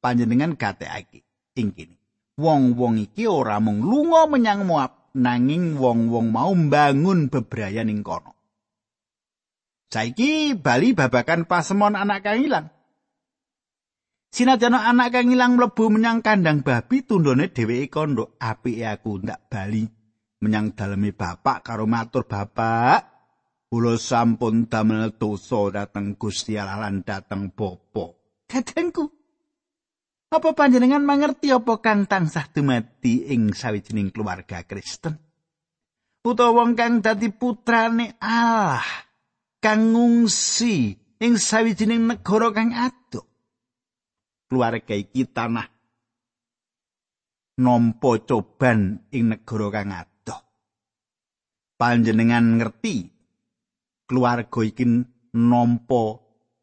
Panjenengan 0.00 0.56
gatekake 0.56 1.20
ing 1.60 1.76
kene. 1.76 2.00
Wong-wong 2.40 2.96
iki 3.12 3.28
ora 3.28 3.60
mung 3.60 3.84
lunga 3.84 4.24
menyang 4.24 4.64
Moab 4.64 5.12
nanging 5.12 5.76
wong-wong 5.76 6.32
mau 6.32 6.56
mbangun 6.56 7.28
bebrayan 7.28 7.92
ing 7.92 8.00
kono. 8.00 8.32
Saiki 9.92 10.56
bali 10.56 10.96
babakan 10.96 11.44
pasemon 11.44 11.92
anak 11.92 12.24
kang 12.24 12.40
ilang 12.40 12.72
Sinadyan 14.32 14.72
anak 14.72 15.12
kang 15.12 15.28
ilang 15.28 15.60
mlebu 15.60 15.92
menyang 15.92 16.24
kandang 16.24 16.64
babi 16.64 17.04
tundone 17.04 17.52
dheweke 17.52 17.92
kondo 17.92 18.32
apike 18.40 18.80
aku 18.88 19.20
ndak 19.20 19.52
bali 19.52 19.84
menyang 20.40 20.72
daleme 20.72 21.12
bapak 21.12 21.60
karo 21.60 21.84
matur 21.84 22.24
bapak. 22.24 23.12
Kula 23.68 24.00
sampun 24.00 24.72
damel 24.72 25.20
dosa 25.20 25.68
dateng 25.68 26.16
Gusti 26.16 26.56
Allah 26.56 26.88
lan 26.88 27.04
dateng 27.04 27.52
bapa. 27.52 28.16
Kadangku 28.48 29.04
apa 30.32 30.48
panjenengan 30.56 31.04
mangerti 31.04 31.52
apa 31.52 31.84
kang 31.84 32.08
tansah 32.08 32.48
dumadi 32.48 33.28
ing 33.36 33.52
sawijining 33.52 34.16
keluarga 34.16 34.64
Kristen? 34.64 35.12
Utawa 36.24 36.64
wong 36.64 36.72
kang 36.72 37.04
dadi 37.04 37.28
putrane 37.28 38.16
Allah 38.16 38.84
kang 39.60 39.92
ngungsi 39.92 40.96
ing 41.20 41.36
sawijining 41.36 42.08
negara 42.08 42.48
kang 42.56 42.72
adoh 42.72 43.01
keluarga 44.52 44.92
iki 44.92 45.24
tanah 45.24 45.64
nampa 47.56 48.20
coban 48.28 49.08
ing 49.08 49.32
negara 49.32 49.72
kang 49.72 49.96
adoh. 49.96 50.40
Panjenengan 51.80 52.60
ngerti 52.60 53.08
keluarga 54.04 54.60
iki 54.60 54.84
nampa 55.32 56.04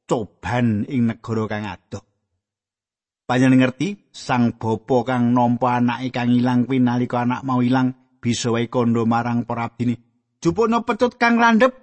coban 0.06 0.86
ing 0.86 1.10
negara 1.10 1.50
kang 1.50 1.66
adoh. 1.66 2.06
Panjenengan 3.26 3.74
ngerti 3.74 4.14
sang 4.14 4.54
bapa 4.54 4.98
kang 5.10 5.34
nampa 5.34 5.82
anake 5.82 6.14
kang 6.14 6.30
ilang 6.30 6.70
kuwi 6.70 6.78
nalika 6.78 7.26
anak 7.26 7.42
mau 7.42 7.66
ilang 7.66 7.98
bisa 8.22 8.54
wae 8.54 8.70
kondo 8.70 9.10
marang 9.10 9.50
para 9.50 9.66
abdine. 9.66 9.98
Jupukno 10.38 10.86
pecut 10.86 11.18
kang 11.18 11.42
landhep. 11.42 11.74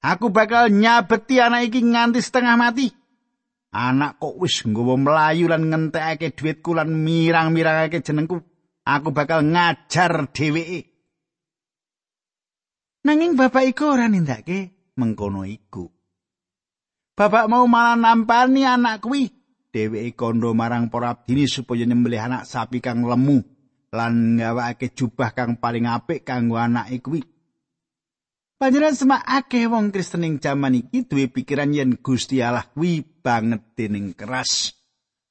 Aku 0.00 0.32
bakal 0.32 0.72
nyabeti 0.72 1.44
anak 1.44 1.68
iki 1.68 1.84
nganti 1.84 2.24
setengah 2.24 2.56
mati. 2.56 2.99
Anak 3.70 4.18
kok 4.18 4.34
wis 4.42 4.66
nggawa 4.66 4.98
melayu 4.98 5.46
lan 5.46 5.70
ngentekake 5.70 6.34
dhuwitku 6.34 6.74
lan 6.74 6.90
mirang-mirangake 6.90 8.02
jenengku. 8.02 8.42
Aku 8.82 9.14
bakal 9.14 9.46
ngajar 9.46 10.26
dheweke. 10.34 10.90
Nanging 13.06 13.38
bapak 13.38 13.70
iku 13.70 13.94
ora 13.94 14.10
nindakake 14.10 14.92
mengkono 14.98 15.46
iku. 15.46 15.86
Bapak 17.14 17.46
mau 17.46 17.70
malah 17.70 17.94
nampani 17.94 18.66
anak 18.66 19.06
kuwi 19.06 19.30
dheweke 19.70 20.18
kandha 20.18 20.50
marang 20.50 20.90
para 20.90 21.14
abdini 21.14 21.46
supaya 21.46 21.86
nyembelih 21.86 22.18
anak 22.18 22.50
sapi 22.50 22.82
kang 22.82 23.06
lemu 23.06 23.38
lan 23.94 24.34
ngawake 24.34 24.90
jubah 24.98 25.30
kang 25.30 25.62
paling 25.62 25.86
apik 25.86 26.26
kanggo 26.26 26.58
anake 26.58 26.98
kuwi. 26.98 27.22
Panjenengan 28.60 28.92
semak 28.92 29.24
akeh 29.24 29.64
wong 29.72 29.88
Kristen 29.88 30.20
ing 30.20 30.36
jaman 30.36 30.76
iki 30.76 31.08
duwe 31.08 31.32
pikiran 31.32 31.72
yen 31.72 31.96
Gusti 31.96 32.44
Allah 32.44 32.68
kuwi 32.68 33.00
banget 33.00 33.72
dening 33.72 34.12
keras. 34.12 34.76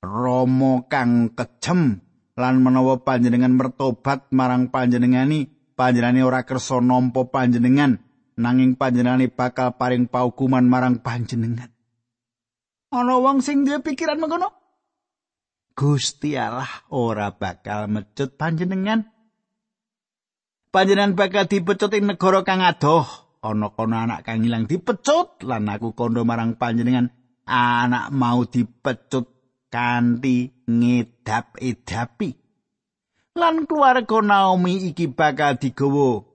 Romo 0.02 0.90
kang 0.90 1.38
kejem 1.38 2.02
lan 2.34 2.56
menawa 2.66 3.06
panjenengan 3.06 3.54
mertobat 3.54 4.34
marang 4.34 4.74
panjenengani, 4.74 5.46
panjenengane 5.78 6.26
ora 6.26 6.42
kersa 6.42 6.82
nampa 6.82 7.30
panjenengan 7.30 8.02
nanging 8.34 8.74
panjenengane 8.74 9.30
bakal 9.30 9.78
paring 9.78 10.10
paukuman 10.10 10.66
marang 10.66 10.98
panjenengan. 10.98 11.70
ana 12.90 13.22
wong 13.22 13.46
sing 13.46 13.62
duwe 13.62 13.86
pikiran 13.86 14.18
mengkono 14.18 14.50
Gusti 15.78 16.34
Allah 16.34 16.90
ora 16.90 17.30
bakal 17.30 17.86
mecut 17.86 18.34
panjenengan 18.34 19.06
panjenengan 20.70 21.18
bakal 21.18 21.46
dipecut 21.50 21.94
ing 21.98 22.10
negara 22.10 22.46
kang 22.46 22.62
adoh. 22.62 23.06
Ana 23.40 23.72
kono 23.72 23.96
anak 23.96 24.28
kang 24.28 24.44
ilang 24.44 24.68
dipecut 24.68 25.48
lan 25.48 25.72
aku 25.72 25.96
kondo 25.96 26.28
marang 26.28 26.60
panjenengan. 26.60 27.12
Anak 27.50 28.14
mau 28.14 28.46
dipecut 28.46 29.26
kanthi 29.74 30.54
ngedap-edapi. 30.70 32.30
Lan 33.40 33.64
keluarga 33.66 34.20
Naomi 34.20 34.92
iki 34.92 35.08
bakal 35.08 35.56
digawa 35.58 36.28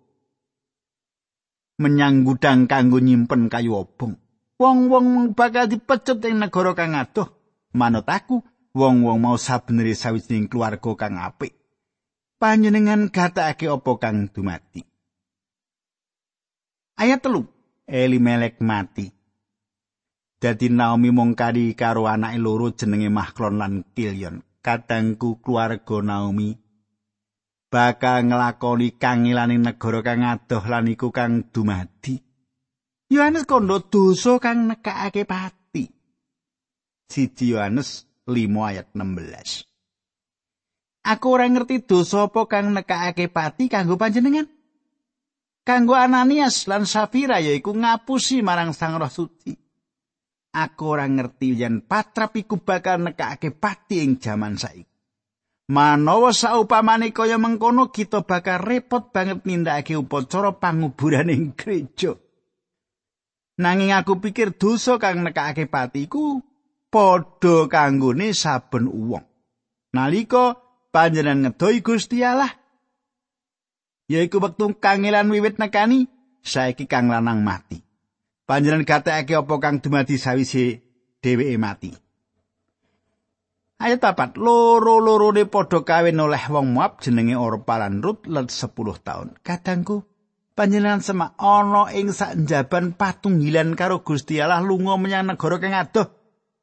menyang 1.79 2.25
gudang 2.25 2.71
kanggo 2.71 2.99
nyimpen 3.03 3.53
kayu 3.53 3.77
obong. 3.77 4.17
Wong-wong 4.59 5.35
bakal 5.35 5.69
dipecut 5.69 6.23
ing 6.25 6.41
negara 6.41 6.73
kang 6.73 6.97
adoh. 6.97 7.29
Manut 7.75 8.07
aku 8.07 8.41
wong-wong 8.73 9.19
mau 9.19 9.37
sabeneri 9.37 9.93
sawijining 9.93 10.47
keluarga 10.47 10.95
kang 10.95 11.19
apik 11.19 11.64
panjenengan 12.41 13.09
gatekake 13.09 13.71
apa 13.71 13.93
kang 14.01 14.29
dumati 14.29 14.95
ayat 16.99 17.21
telu. 17.23 17.47
Elimelek 17.85 18.65
mati. 18.65 19.13
Dadi 20.41 20.69
Naomi 20.73 21.13
mung 21.13 21.37
kari 21.37 21.73
karo 21.77 22.09
anake 22.09 22.41
loro 22.41 22.73
jenenge 22.73 23.09
Mahlon 23.13 23.61
lan 23.61 23.75
Kilion. 23.93 24.41
Kadangku 24.65 25.45
keluarga 25.45 26.01
Naomi 26.01 26.57
bakal 27.69 28.31
nglakoni 28.31 28.97
kangilaning 28.97 29.61
negara 29.61 30.01
kang 30.01 30.25
adoh 30.25 30.65
lan 30.65 30.89
iku 30.89 31.13
kang 31.13 31.53
dumadi. 31.53 32.17
Yohanes 33.13 33.45
kondo 33.45 33.85
dosa 33.85 34.41
kang 34.41 34.65
nekakake 34.71 35.29
pati. 35.29 35.85
Siji 37.05 37.53
Yohanes 37.53 38.09
5 38.25 38.33
ayat 38.65 38.89
16. 38.97 39.74
Aku 41.05 41.37
ora 41.37 41.45
ngerti 41.45 41.85
dosa 41.85 42.33
apa 42.33 42.49
kang 42.49 42.73
nekakake 42.73 43.29
pati 43.29 43.69
kanggo 43.69 44.01
panjenengan. 44.01 44.49
Kanggo 45.65 45.93
Ananias 45.93 46.65
lan 46.65 46.89
Safira 46.89 47.45
yaiku 47.45 47.77
ngapusi 47.77 48.41
marang 48.41 48.73
Sang 48.73 48.97
Roh 48.97 49.13
Suci. 49.13 49.53
Aku 50.55 50.97
ora 50.97 51.05
ngerti 51.05 51.61
yen 51.61 51.85
patrap 51.85 52.41
iku 52.41 52.57
bakal 52.57 53.05
nekakake 53.05 53.53
pati 53.53 54.01
ing 54.01 54.17
jaman 54.17 54.57
saiki. 54.57 54.89
Manawa 55.65 56.33
saupamane 56.37 57.09
kaya 57.17 57.41
mengkono 57.41 57.89
kita 57.89 58.21
bakal 58.29 58.61
repot 58.61 59.09
banget 59.09 59.49
nindakake 59.49 59.97
upacara 59.97 60.53
panguburan 60.61 61.33
ing 61.33 61.57
gereja. 61.57 62.13
Nanging 63.61 63.97
aku 63.97 64.21
pikir 64.21 64.61
dosa 64.61 65.01
kang 65.01 65.25
nekake 65.25 65.65
patiku 65.69 66.45
padha 66.93 67.65
kanggone 67.69 68.37
saben 68.37 68.89
wong. 68.93 69.25
Nalika 69.97 70.64
panjenengan 70.95 71.51
ngedoi 71.51 71.83
Gusti 71.83 72.23
Allah 72.23 72.55
yaiku 74.07 74.39
wektu 74.39 74.71
kangelan 74.79 75.27
wiwit 75.35 75.59
nekani 75.59 76.07
saiki 76.47 76.87
kang 76.87 77.11
lanang 77.11 77.43
mati. 77.43 77.83
Panjenengan 78.47 78.87
gatekake 78.87 79.35
apa 79.35 79.55
kang 79.59 79.83
dumadi 79.83 80.21
sawise 80.21 80.85
dheweke 81.19 81.57
mati. 81.59 81.91
Ayat 83.75 83.99
papat, 84.01 84.39
loro-lorone 84.39 85.51
padha 85.51 85.83
kawin 85.83 86.23
oleh 86.23 86.41
wong 86.47 86.79
Moab 86.79 87.03
jenenge 87.03 87.35
Orpa 87.35 87.83
lan 87.83 88.01
Rut 88.01 88.31
let 88.31 88.49
10 88.49 88.71
taun. 89.03 89.35
Kadangku 89.43 90.07
panjenengan 90.55 91.03
semak 91.03 91.35
ana 91.43 91.91
ing 91.91 92.15
sanjaban 92.15 92.95
patunggilan 92.95 93.75
karo 93.75 94.07
Gusti 94.07 94.39
Allah 94.39 94.63
lunga 94.63 94.95
menyang 94.95 95.35
negara 95.35 95.59
kang 95.59 95.75
adoh 95.75 96.07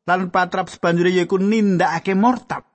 lan 0.07 0.31
patrap 0.31 0.71
sebanjure 0.71 1.11
yaiku 1.11 1.35
nindakake 1.35 2.15
mortab 2.15 2.70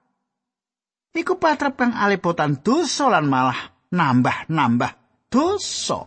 iku 1.17 1.41
patrap 1.41 1.81
kang 1.81 1.93
alepotan 1.97 2.61
dosa 2.61 3.09
lan 3.09 3.27
malah 3.27 3.59
nambah-nambah 3.93 4.93
dosa 5.33 6.05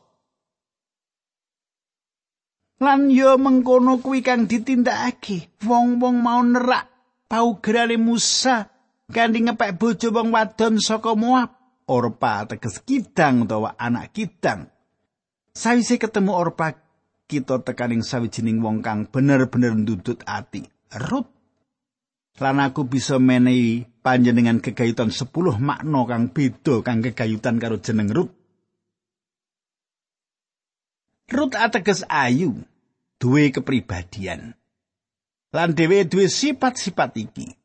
lan 2.79 3.11
yo 3.11 3.35
mengkono 3.35 3.99
kuwi 3.99 4.23
kang 4.23 4.47
ditindakake 4.47 5.59
wong-wong 5.65 6.23
mau 6.23 6.39
nerak 6.39 6.87
paugerane 7.27 7.99
Musa 7.99 8.69
kanthi 9.09 9.49
ngepek 9.49 9.75
bojo 9.75 10.13
wong 10.15 10.31
wadon 10.31 10.79
saka 10.79 11.17
Moab 11.17 11.57
Orpa 11.89 12.45
teges 12.45 12.79
kidang 12.85 13.49
utawa 13.49 13.73
anak 13.75 14.13
kidang 14.13 14.69
Sawise 15.59 15.99
ketemu 15.99 16.31
Orpa, 16.39 16.77
kita 17.27 17.59
tekaning 17.65 17.99
sawijining 17.99 18.63
wong 18.63 18.79
kang 18.79 19.09
bener-bener 19.09 19.75
ndudut 19.75 20.21
ati. 20.23 20.63
Rut. 20.95 21.38
Lan 22.39 22.63
aku 22.63 22.87
bisa 22.87 23.19
menehi 23.19 23.83
panjenengan 23.99 24.63
kegayutan 24.63 25.11
10 25.11 25.27
makna 25.59 26.01
kang 26.07 26.31
beda 26.31 26.79
kang 26.81 27.03
kegayutan 27.03 27.59
karo 27.59 27.83
jeneng 27.83 28.07
Rut. 28.15 28.31
Rut 31.29 31.53
ateges 31.53 32.07
ayu, 32.09 32.57
duwe 33.21 33.53
kepribadian. 33.53 34.57
Lan 35.53 35.77
dhewe 35.77 36.07
duwe 36.07 36.25
sifat-sifat 36.25 37.11
iki. 37.19 37.59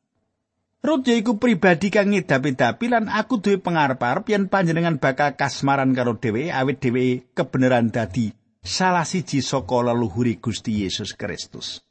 Rut 0.85 1.01
yaiku 1.09 1.41
pribadi 1.41 1.89
kang 1.89 2.13
ngedapi-dapi 2.13 2.85
lan 2.93 3.09
aku 3.09 3.41
duwe 3.41 3.57
pengarep-arep 3.57 4.25
yen 4.29 4.45
panjenengan 4.53 5.01
bakal 5.01 5.33
kasmaran 5.33 5.97
karo 5.97 6.13
dhewe 6.13 6.53
awit 6.53 6.77
dhewe 6.77 7.25
kebenaran 7.33 7.89
dadi 7.89 8.29
salah 8.61 9.01
siji 9.01 9.41
saka 9.41 9.81
leluhuri 9.81 10.37
Gusti 10.37 10.85
Yesus 10.85 11.17
Kristus. 11.17 11.81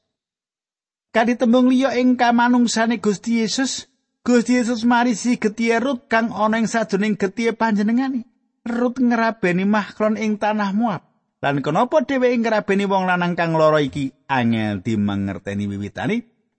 Kadi 1.14 1.38
tembung 1.38 1.70
liya 1.70 1.94
ing 1.94 2.18
kamanungsane 2.18 2.98
Gusti 2.98 3.38
Yesus, 3.38 3.86
Gusti 4.26 4.58
Yesus 4.58 4.82
marisi 4.82 5.38
getihe 5.38 5.78
Rut 5.78 6.10
kang 6.10 6.34
ana 6.34 6.58
ing 6.58 6.66
sajroning 6.66 7.14
getihe 7.14 7.54
panjenengani. 7.54 8.26
Rut 8.66 8.98
ngrabeni 8.98 9.62
mahlon 9.62 10.18
ing 10.18 10.42
tanah 10.42 10.74
Moab. 10.74 11.06
Lan 11.38 11.62
kenapa 11.62 12.02
dheweke 12.02 12.42
ngrabeni 12.42 12.90
wong 12.90 13.06
lanang 13.06 13.38
kang 13.38 13.54
lara 13.54 13.78
iki 13.78 14.10
angel 14.26 14.82
dimengerteni 14.82 15.70
wiwitane? 15.70 16.16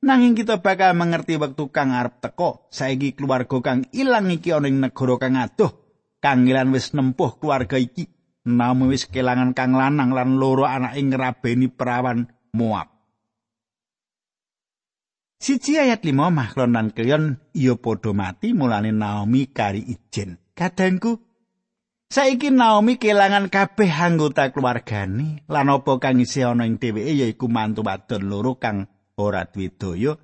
Nanging 0.07 0.39
kita 0.39 0.63
bakal 0.63 0.95
mengerti 0.95 1.35
wektu 1.35 1.67
kang 1.75 1.91
arep 1.91 2.23
teko. 2.23 2.71
Saiki 2.71 3.11
keluarga 3.11 3.59
kang 3.59 3.83
ilang 3.91 4.31
iki 4.31 4.55
ana 4.55 4.71
ing 4.71 4.79
negara 4.79 5.19
kang 5.19 5.35
adoh. 5.35 5.83
Kang 6.23 6.47
ilang 6.47 6.71
wis 6.71 6.95
nempuh 6.95 7.43
keluarga 7.43 7.75
iki. 7.75 8.07
Namun 8.47 8.87
wis 8.87 9.03
kelangan 9.03 9.51
kang 9.51 9.75
lanang 9.75 10.15
lan 10.15 10.39
loro 10.39 10.63
anak 10.63 10.95
ing 10.95 11.11
ngrabeni 11.11 11.67
perawan 11.67 12.31
Moab. 12.55 12.94
Siji 15.45 15.77
ayat 15.77 16.01
5 16.01 16.09
Mahlon 16.33 16.73
lan 16.73 16.89
Kilion 16.89 17.37
iya 17.53 17.77
padha 17.77 18.17
mati 18.17 18.57
mulane 18.57 18.89
Naomi 18.89 19.53
kari 19.53 19.85
ijen. 19.85 20.41
Kadangku 20.57 21.21
saiki 22.09 22.49
Naomi 22.49 22.97
kelangan 22.97 23.53
kabeh 23.53 23.93
anggota 23.93 24.49
keluargane 24.49 25.45
lan 25.45 25.69
apa 25.69 26.01
kang 26.01 26.17
isih 26.17 26.49
ana 26.49 26.65
ing 26.65 26.81
dheweke 26.81 27.13
yaiku 27.13 27.45
mantu 27.45 27.85
wadon 27.85 28.25
loro 28.25 28.57
kang 28.57 28.89
ora 29.21 29.45
duwe 29.45 29.69
daya 29.69 30.17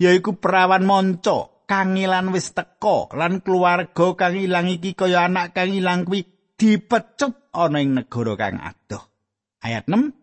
yaiku 0.00 0.40
perawan 0.40 0.88
monco 0.88 1.68
kang 1.68 1.92
ilang 2.00 2.32
wis 2.32 2.56
teka 2.56 3.12
lan 3.12 3.44
keluarga 3.44 4.16
kang 4.16 4.40
ilang 4.40 4.72
iki 4.72 4.96
kaya 4.96 5.28
anak 5.28 5.52
kang 5.52 5.68
ilang 5.68 6.08
kuwi 6.08 6.24
dipecut 6.56 7.52
ana 7.52 7.76
ing 7.76 7.92
negara 7.92 8.40
kang 8.40 8.56
adoh. 8.56 9.04
Ayat 9.60 9.84
6 9.84 10.21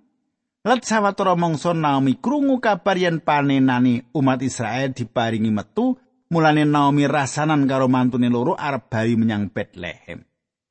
Let 0.59 0.83
sawetara 0.83 1.39
mangsa 1.39 1.71
Naomi 1.71 2.19
krungu 2.19 2.59
kabar 2.59 2.99
yen 2.99 3.23
panenane 3.23 4.11
umat 4.11 4.43
Israel 4.43 4.91
diparingi 4.91 5.47
metu, 5.47 5.95
mulane 6.27 6.67
Naomi 6.67 7.07
rasanan 7.07 7.63
karo 7.63 7.87
mantune 7.87 8.27
loro 8.27 8.59
arep 8.59 8.91
bali 8.91 9.15
menyang 9.15 9.55
Bethlehem. 9.55 10.19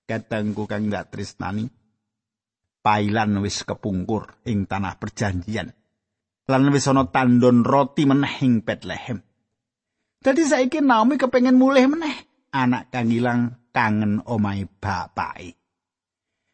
Katangku 0.04 0.68
kang 0.68 0.92
gak 0.92 1.08
tresnani. 1.08 1.64
Pailan 2.84 3.40
wis 3.40 3.64
kepungkur 3.64 4.44
ing 4.44 4.68
tanah 4.68 5.00
perjanjian. 5.00 5.72
Lan 6.48 6.68
wis 6.68 6.88
ana 6.88 7.08
tandon 7.08 7.64
roti 7.64 8.04
meneh 8.04 8.44
ing 8.44 8.60
Bethlehem. 8.60 9.24
Dadi 10.20 10.44
saiki 10.44 10.84
Naomi 10.84 11.16
kepengen 11.16 11.56
mulih 11.56 11.88
meneh. 11.88 12.16
Anak 12.52 12.92
kang 12.92 13.08
ilang 13.08 13.72
kangen 13.72 14.20
omahe 14.24 14.68
bapake. 14.68 15.57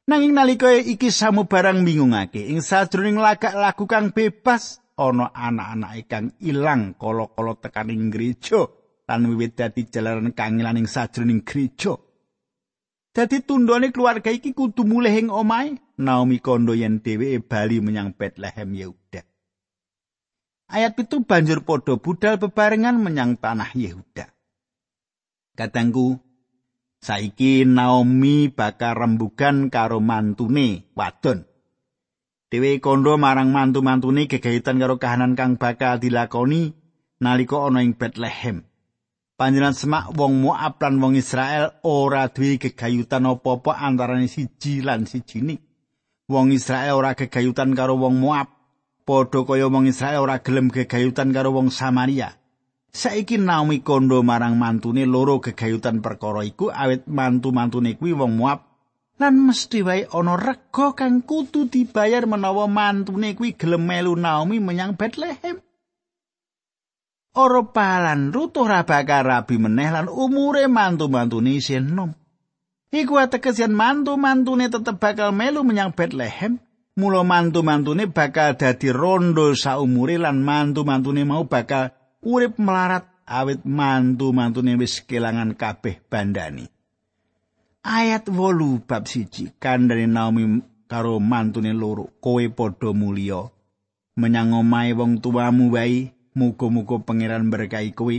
Nanging 0.05 0.37
nalika 0.37 0.69
iki 0.69 1.09
samu 1.09 1.49
barang 1.49 1.81
bingungake 1.81 2.53
ing 2.53 2.61
sadurunge 2.61 3.25
lagak 3.25 3.57
lagu 3.57 3.89
kang 3.89 4.13
bebas 4.13 4.85
ana 5.01 5.33
anak-anake 5.33 6.03
kang 6.05 6.27
ilang 6.45 6.93
kala-kala 7.01 7.57
tekaning 7.57 8.13
gereja 8.13 8.69
lan 9.09 9.25
wiwit 9.33 9.57
dadi 9.57 9.89
jalaran 9.89 10.37
kangilan 10.37 10.77
ing 10.77 10.89
sadurunge 10.89 11.41
gereja. 11.49 11.97
Dadi 13.17 13.47
tundone 13.49 13.95
keluarga 13.95 14.29
iki 14.29 14.53
kudu 14.53 14.85
mulih 14.85 15.15
ing 15.15 15.29
omahe 15.33 15.81
Naomi 15.95 16.43
kondo 16.43 16.75
yen 16.75 16.99
dheweke 16.99 17.47
bali 17.47 17.79
menyang 17.79 18.19
Bethlehem 18.19 18.75
Yehuda. 18.75 19.23
Ayat 20.67 20.99
itu 20.99 21.23
banjur 21.23 21.63
padha 21.63 21.95
budal 21.95 22.35
bebarengan 22.43 22.99
menyang 22.99 23.39
tanah 23.39 23.71
Yehuda. 23.79 24.27
Katangku, 25.55 26.19
saiki 27.05 27.69
Naomi 27.69 28.49
bakal 28.49 28.97
rembugan 28.97 29.69
karo 29.69 30.01
mantune 30.01 30.89
wadon. 30.97 31.45
Dewe 32.49 32.81
kondo 32.81 33.21
marang 33.21 33.53
mantu-mantune 33.53 34.25
gegayutan 34.25 34.81
karo 34.81 34.97
kahanan 34.97 35.37
kang 35.37 35.61
bakal 35.61 36.01
dilakoni 36.01 36.73
nalika 37.21 37.61
ana 37.69 37.85
ing 37.85 38.01
Bethlehem. 38.01 38.65
Panjenengan 39.35 39.75
semak 39.75 40.15
wong 40.15 40.47
Moab 40.47 40.79
lan 40.79 41.03
wong 41.03 41.19
Israel 41.19 41.83
ora 41.83 42.31
duwe 42.31 42.55
gegayutan 42.57 43.27
apa-apa 43.27 43.83
antarane 43.83 44.31
siji 44.31 44.79
lan 44.81 45.11
sijine. 45.11 45.59
Wong 46.31 46.55
Israel 46.55 47.03
ora 47.03 47.19
gegayutan 47.19 47.75
karo 47.75 47.99
wong 47.99 48.23
Moab 48.23 48.49
padha 49.03 49.43
kaya 49.43 49.67
wong 49.67 49.91
Israel 49.91 50.23
ora 50.23 50.39
gelem 50.39 50.71
gegayutan 50.71 51.35
karo 51.35 51.51
wong 51.51 51.75
Samaria. 51.75 52.44
Saiki 52.95 53.43
Naomi 53.43 53.83
kondo 53.83 54.23
marang 54.23 54.55
mantune 54.55 55.03
loro 55.03 55.43
gegayutan 55.43 55.99
perkara 55.99 56.47
iku 56.47 56.71
awit 56.71 57.11
mantu-mantune 57.11 57.99
kuwi 57.99 58.15
wong 58.15 58.39
Moab 58.39 58.63
lan 59.19 59.35
mesti 59.51 59.83
wae 59.83 60.07
ana 60.15 60.39
rega 60.39 60.95
kang 60.95 61.27
kudu 61.27 61.67
dibayar 61.67 62.23
menawa 62.31 62.71
mantune 62.71 63.35
kuwi 63.35 63.59
gelem 63.59 63.83
melu 63.83 64.15
Naomi 64.15 64.63
menyang 64.63 64.95
Bethlehem. 64.95 65.59
Ora 67.35 67.67
palan 67.67 68.31
rutuh 68.31 68.63
ra 68.63 68.87
bakal 68.87 69.27
rabi 69.27 69.59
meneh 69.59 69.91
lan 69.91 70.07
umure 70.07 70.71
mantu-mantune 70.71 71.59
isih 71.59 71.83
enom. 71.83 72.15
Iku 72.95 73.19
ateges 73.19 73.59
yen 73.59 73.75
mantu-mantune 73.75 74.71
tetep 74.71 75.03
bakal 75.03 75.35
melu 75.35 75.67
menyang 75.67 75.91
Bethlehem, 75.99 76.63
Mula 76.95 77.27
mantu-mantune 77.27 78.07
bakal 78.07 78.55
dadi 78.55 78.95
rondo 78.95 79.51
saumure 79.59 80.15
lan 80.15 80.47
mantu-mantune 80.47 81.27
mau 81.27 81.43
bakal 81.43 81.91
urip 82.25 82.57
melarat 82.57 83.05
awit 83.29 83.63
mantu-mantune 83.69 84.81
wis 84.81 85.05
kelangan 85.05 85.53
kabeh 85.55 86.01
bandani. 86.09 86.67
Ayat 87.85 88.33
8 88.33 88.89
bab 88.89 89.05
1 89.05 89.61
kandhane 89.61 90.09
Naomi 90.09 90.65
karo 90.89 91.21
mantune 91.21 91.77
loro, 91.77 92.09
kowe 92.21 92.41
padha 92.49 92.97
mulya 92.97 93.53
menyang 94.15 94.55
omahe 94.55 94.95
wong 94.95 95.19
tuamu 95.19 95.75
wae, 95.75 96.15
muga-muga 96.39 97.03
pangeran 97.03 97.51
berkahi 97.51 97.93
kowe. 97.93 98.17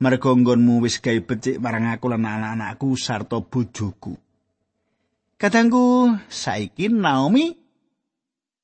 Mergo 0.00 0.32
nggonmu 0.32 0.80
wis 0.80 0.96
gawe 0.96 1.20
becik 1.20 1.60
marang 1.60 1.92
aku 1.92 2.08
lan 2.08 2.24
anak-anakku 2.24 2.96
sarta 2.96 3.36
bojoku. 3.44 4.16
Kadangku 5.36 6.16
saiki 6.24 6.88
Naomi 6.88 7.52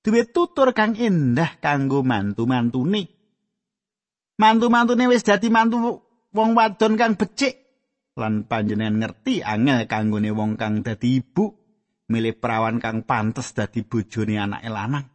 duwe 0.01 0.25
tutur 0.33 0.73
kang 0.73 0.97
endah 0.97 1.61
kanggo 1.61 2.01
mantu-mantune. 2.01 3.16
Mantu-mantune 4.37 5.09
wis 5.09 5.25
dadi 5.25 5.49
mantu 5.49 6.05
wong 6.37 6.51
wadon 6.53 7.01
kang 7.01 7.17
becik 7.17 7.57
lan 8.17 8.45
panjenengan 8.45 9.01
ngerti 9.01 9.41
angel 9.41 9.89
kanggone 9.89 10.29
wong 10.33 10.61
kang 10.61 10.85
dadi 10.85 11.25
ibu 11.25 11.57
milih 12.13 12.37
perawan 12.37 12.77
kang 12.77 13.09
pantes 13.09 13.57
dadi 13.57 13.81
bojone 13.81 14.37
anake 14.37 14.69
lanang. 14.69 15.07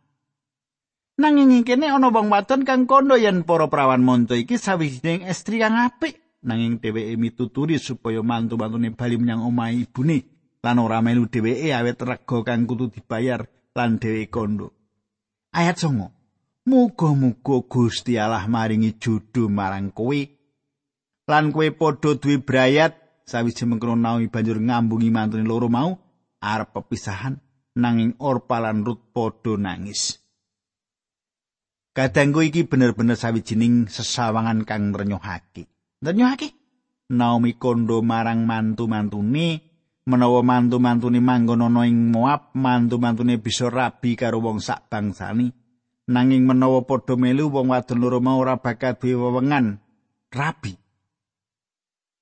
Nanging 1.22 1.62
kene 1.62 1.94
ana 1.94 2.10
wong 2.10 2.34
wadon 2.34 2.66
kang 2.66 2.90
kondo 2.90 3.14
yen 3.14 3.46
para 3.46 3.70
perawan 3.70 4.02
monco 4.02 4.34
iki 4.34 4.58
sawijining 4.58 5.30
estri 5.30 5.62
kang 5.62 5.78
apik 5.78 6.18
nanging 6.42 6.82
dheweke 6.82 7.14
mituturi 7.22 7.78
supaya 7.78 8.26
mantu-mantune 8.26 8.90
bali 8.98 9.22
menyang 9.22 9.46
omahe 9.46 9.86
ibune 9.86 10.26
lan 10.66 10.82
ora 10.82 10.98
melu 11.06 11.30
dheweke 11.30 11.70
awet 11.70 12.02
rega 12.02 12.38
kang 12.42 12.66
kudu 12.66 12.90
dibayar 12.90 13.46
lan 13.78 14.02
dheweke 14.02 14.34
kondo. 14.34 14.74
ayat 15.54 15.78
songo. 15.78 16.21
Muga-muga 16.62 17.66
Gusti 17.66 18.22
Allah 18.22 18.46
maringi 18.46 18.94
judhu 19.02 19.50
marang 19.50 19.90
kowe 19.90 20.22
lan 21.26 21.50
kowe 21.50 21.68
padha 21.74 22.14
duwe 22.22 22.38
brayat 22.38 23.26
sawise 23.26 23.66
mengkono 23.66 23.98
nawi 23.98 24.30
banjur 24.30 24.62
ngambungi 24.62 25.10
mantune 25.10 25.42
loro 25.42 25.74
mau 25.74 25.98
arep 26.38 26.70
pepisahan 26.70 27.42
nanging 27.82 28.14
Orpa 28.22 28.62
lan 28.62 28.86
Rut 28.86 29.10
padha 29.10 29.58
nangis. 29.58 30.22
Kadangku 31.98 32.46
iki 32.46 32.70
bener-bener 32.70 33.18
sawijining 33.18 33.90
sesawangan 33.90 34.62
kang 34.62 34.94
nrenyohake. 34.94 35.66
Nrenyohake? 36.06 36.54
Naomi 37.12 37.58
kondo 37.58 38.06
marang 38.06 38.46
mantu-mantune 38.46 39.66
menawa 40.06 40.46
mantu-mantune 40.46 41.20
manggon 41.26 41.66
ana 41.66 41.90
ing 41.90 42.14
Moab, 42.14 42.54
mantu-mantune 42.54 43.42
bisa 43.42 43.68
rabi 43.68 44.14
karo 44.14 44.40
wong 44.46 44.62
sak 44.62 44.88
bangsani. 44.88 45.61
Nanging 46.10 46.50
menawa 46.50 46.82
padha 46.82 47.14
melu 47.14 47.54
wong 47.54 47.70
wadon 47.70 48.02
loro 48.02 48.18
mau 48.18 48.42
ora 48.42 48.58
bakal 48.58 48.98
duwe 48.98 49.14
wewengan 49.14 49.78
rabi. 50.34 50.74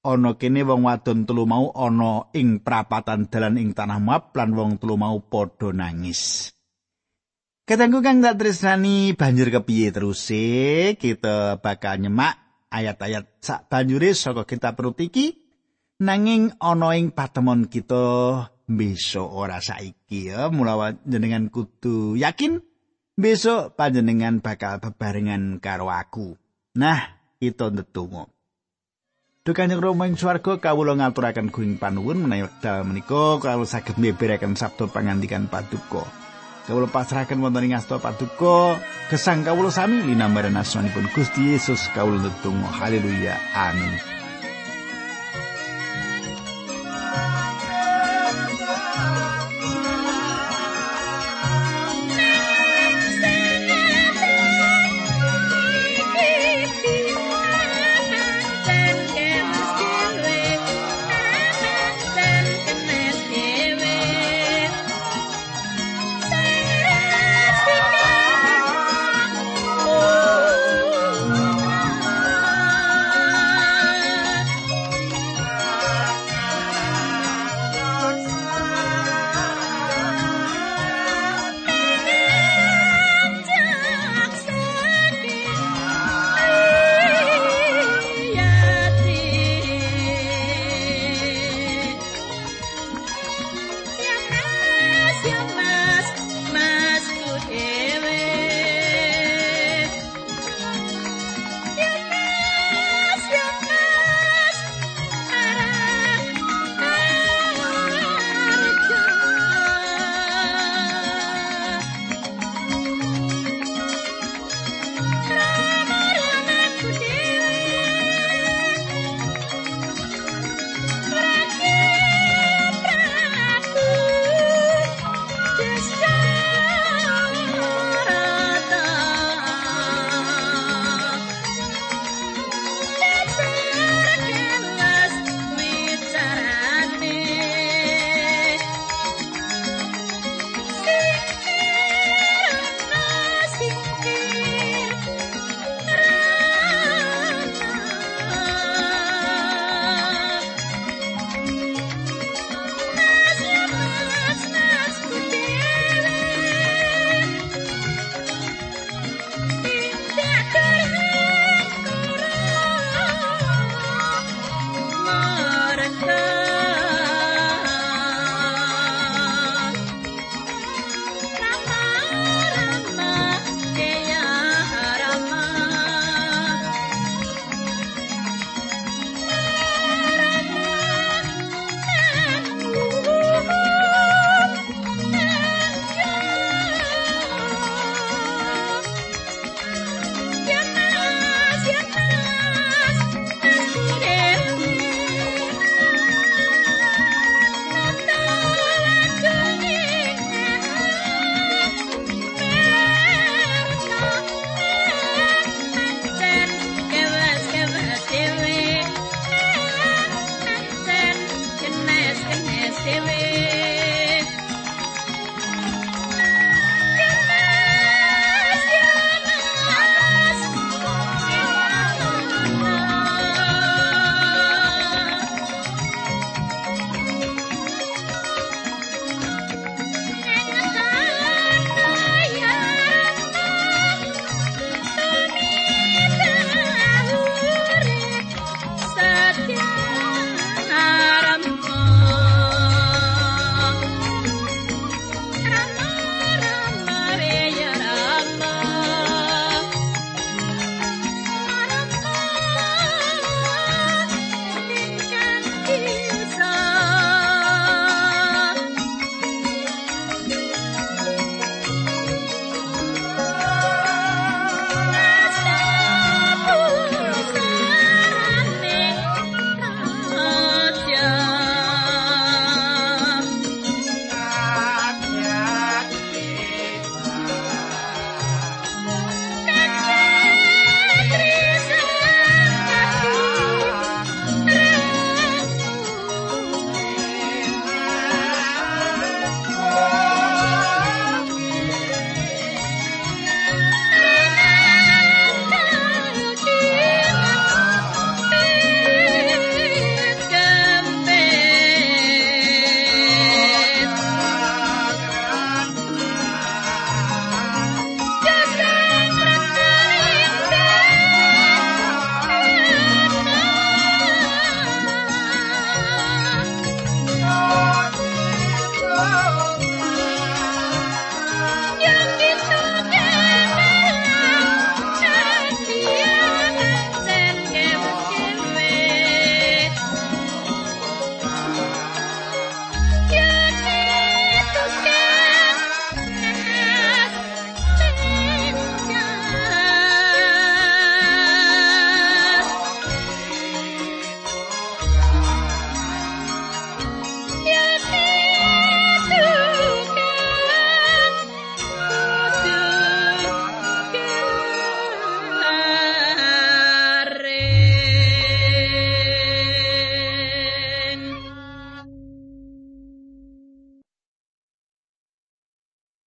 Ana 0.04 0.36
kene 0.36 0.68
wong 0.68 0.84
wadon 0.84 1.24
telu 1.24 1.48
mau 1.48 1.72
ana 1.72 2.28
ing 2.36 2.60
prapatan 2.64 3.32
dalan 3.32 3.60
ing 3.60 3.72
tanah 3.72 4.00
Moab 4.00 4.36
lan 4.36 4.52
wong 4.56 4.72
telu 4.80 5.00
mau 5.00 5.20
padha 5.24 5.72
nangis. 5.72 6.52
Katanggu 7.70 8.02
kang 8.02 8.20
tak 8.20 8.42
tresnani 8.42 9.14
banjur 9.14 9.54
kepiye 9.54 9.94
terus 9.94 10.26
kita 10.98 11.62
bakal 11.62 12.02
nyemak 12.02 12.34
ayat-ayat 12.74 13.30
sak 13.44 13.70
banjure 13.70 14.18
saka 14.18 14.48
kitab 14.50 14.74
Rutiki 14.82 15.38
nanging 16.02 16.56
ana 16.58 16.98
ing 16.98 17.14
patemon 17.14 17.70
kita 17.70 18.06
besok 18.66 19.30
ora 19.30 19.62
saiki 19.62 20.34
ya 20.34 20.50
mula 20.50 20.98
jenengan 21.06 21.50
kudu 21.54 22.18
yakin 22.18 22.62
besok 23.20 23.76
panjenengan 23.76 24.40
bakal 24.40 24.80
bebarengan 24.80 25.60
karo 25.60 25.92
aku 25.92 26.40
nah 26.72 27.20
itu 27.44 27.68
ndedonga 27.68 28.32
Dukane 29.50 29.74
Rama 29.82 30.06
ing 30.06 30.14
swarga 30.14 30.62
kawula 30.62 30.94
ngaturaken 30.94 31.50
kuing 31.50 31.82
panuwun 31.82 32.22
menawi 32.22 32.46
wekdal 32.46 32.86
menika 32.86 33.42
kawula 33.42 33.66
saged 33.66 33.98
mbeberaken 33.98 34.54
sabda 34.54 34.92
pangandikan 34.94 35.50
paduka. 35.50 36.06
Kawula 36.70 36.86
pasrahaken 36.86 37.42
wonten 37.42 37.66
ing 37.66 37.74
asta 37.74 37.98
paduka 37.98 38.78
gesang 39.10 39.42
kawula 39.42 39.74
sami 39.74 40.06
linambaran 40.06 40.54
asmanipun 40.54 41.10
Gusti 41.16 41.56
Yesus 41.56 41.82
kawula 41.98 42.22
ndedonga 42.22 42.70
haleluya 42.78 43.42
amin. 43.58 44.19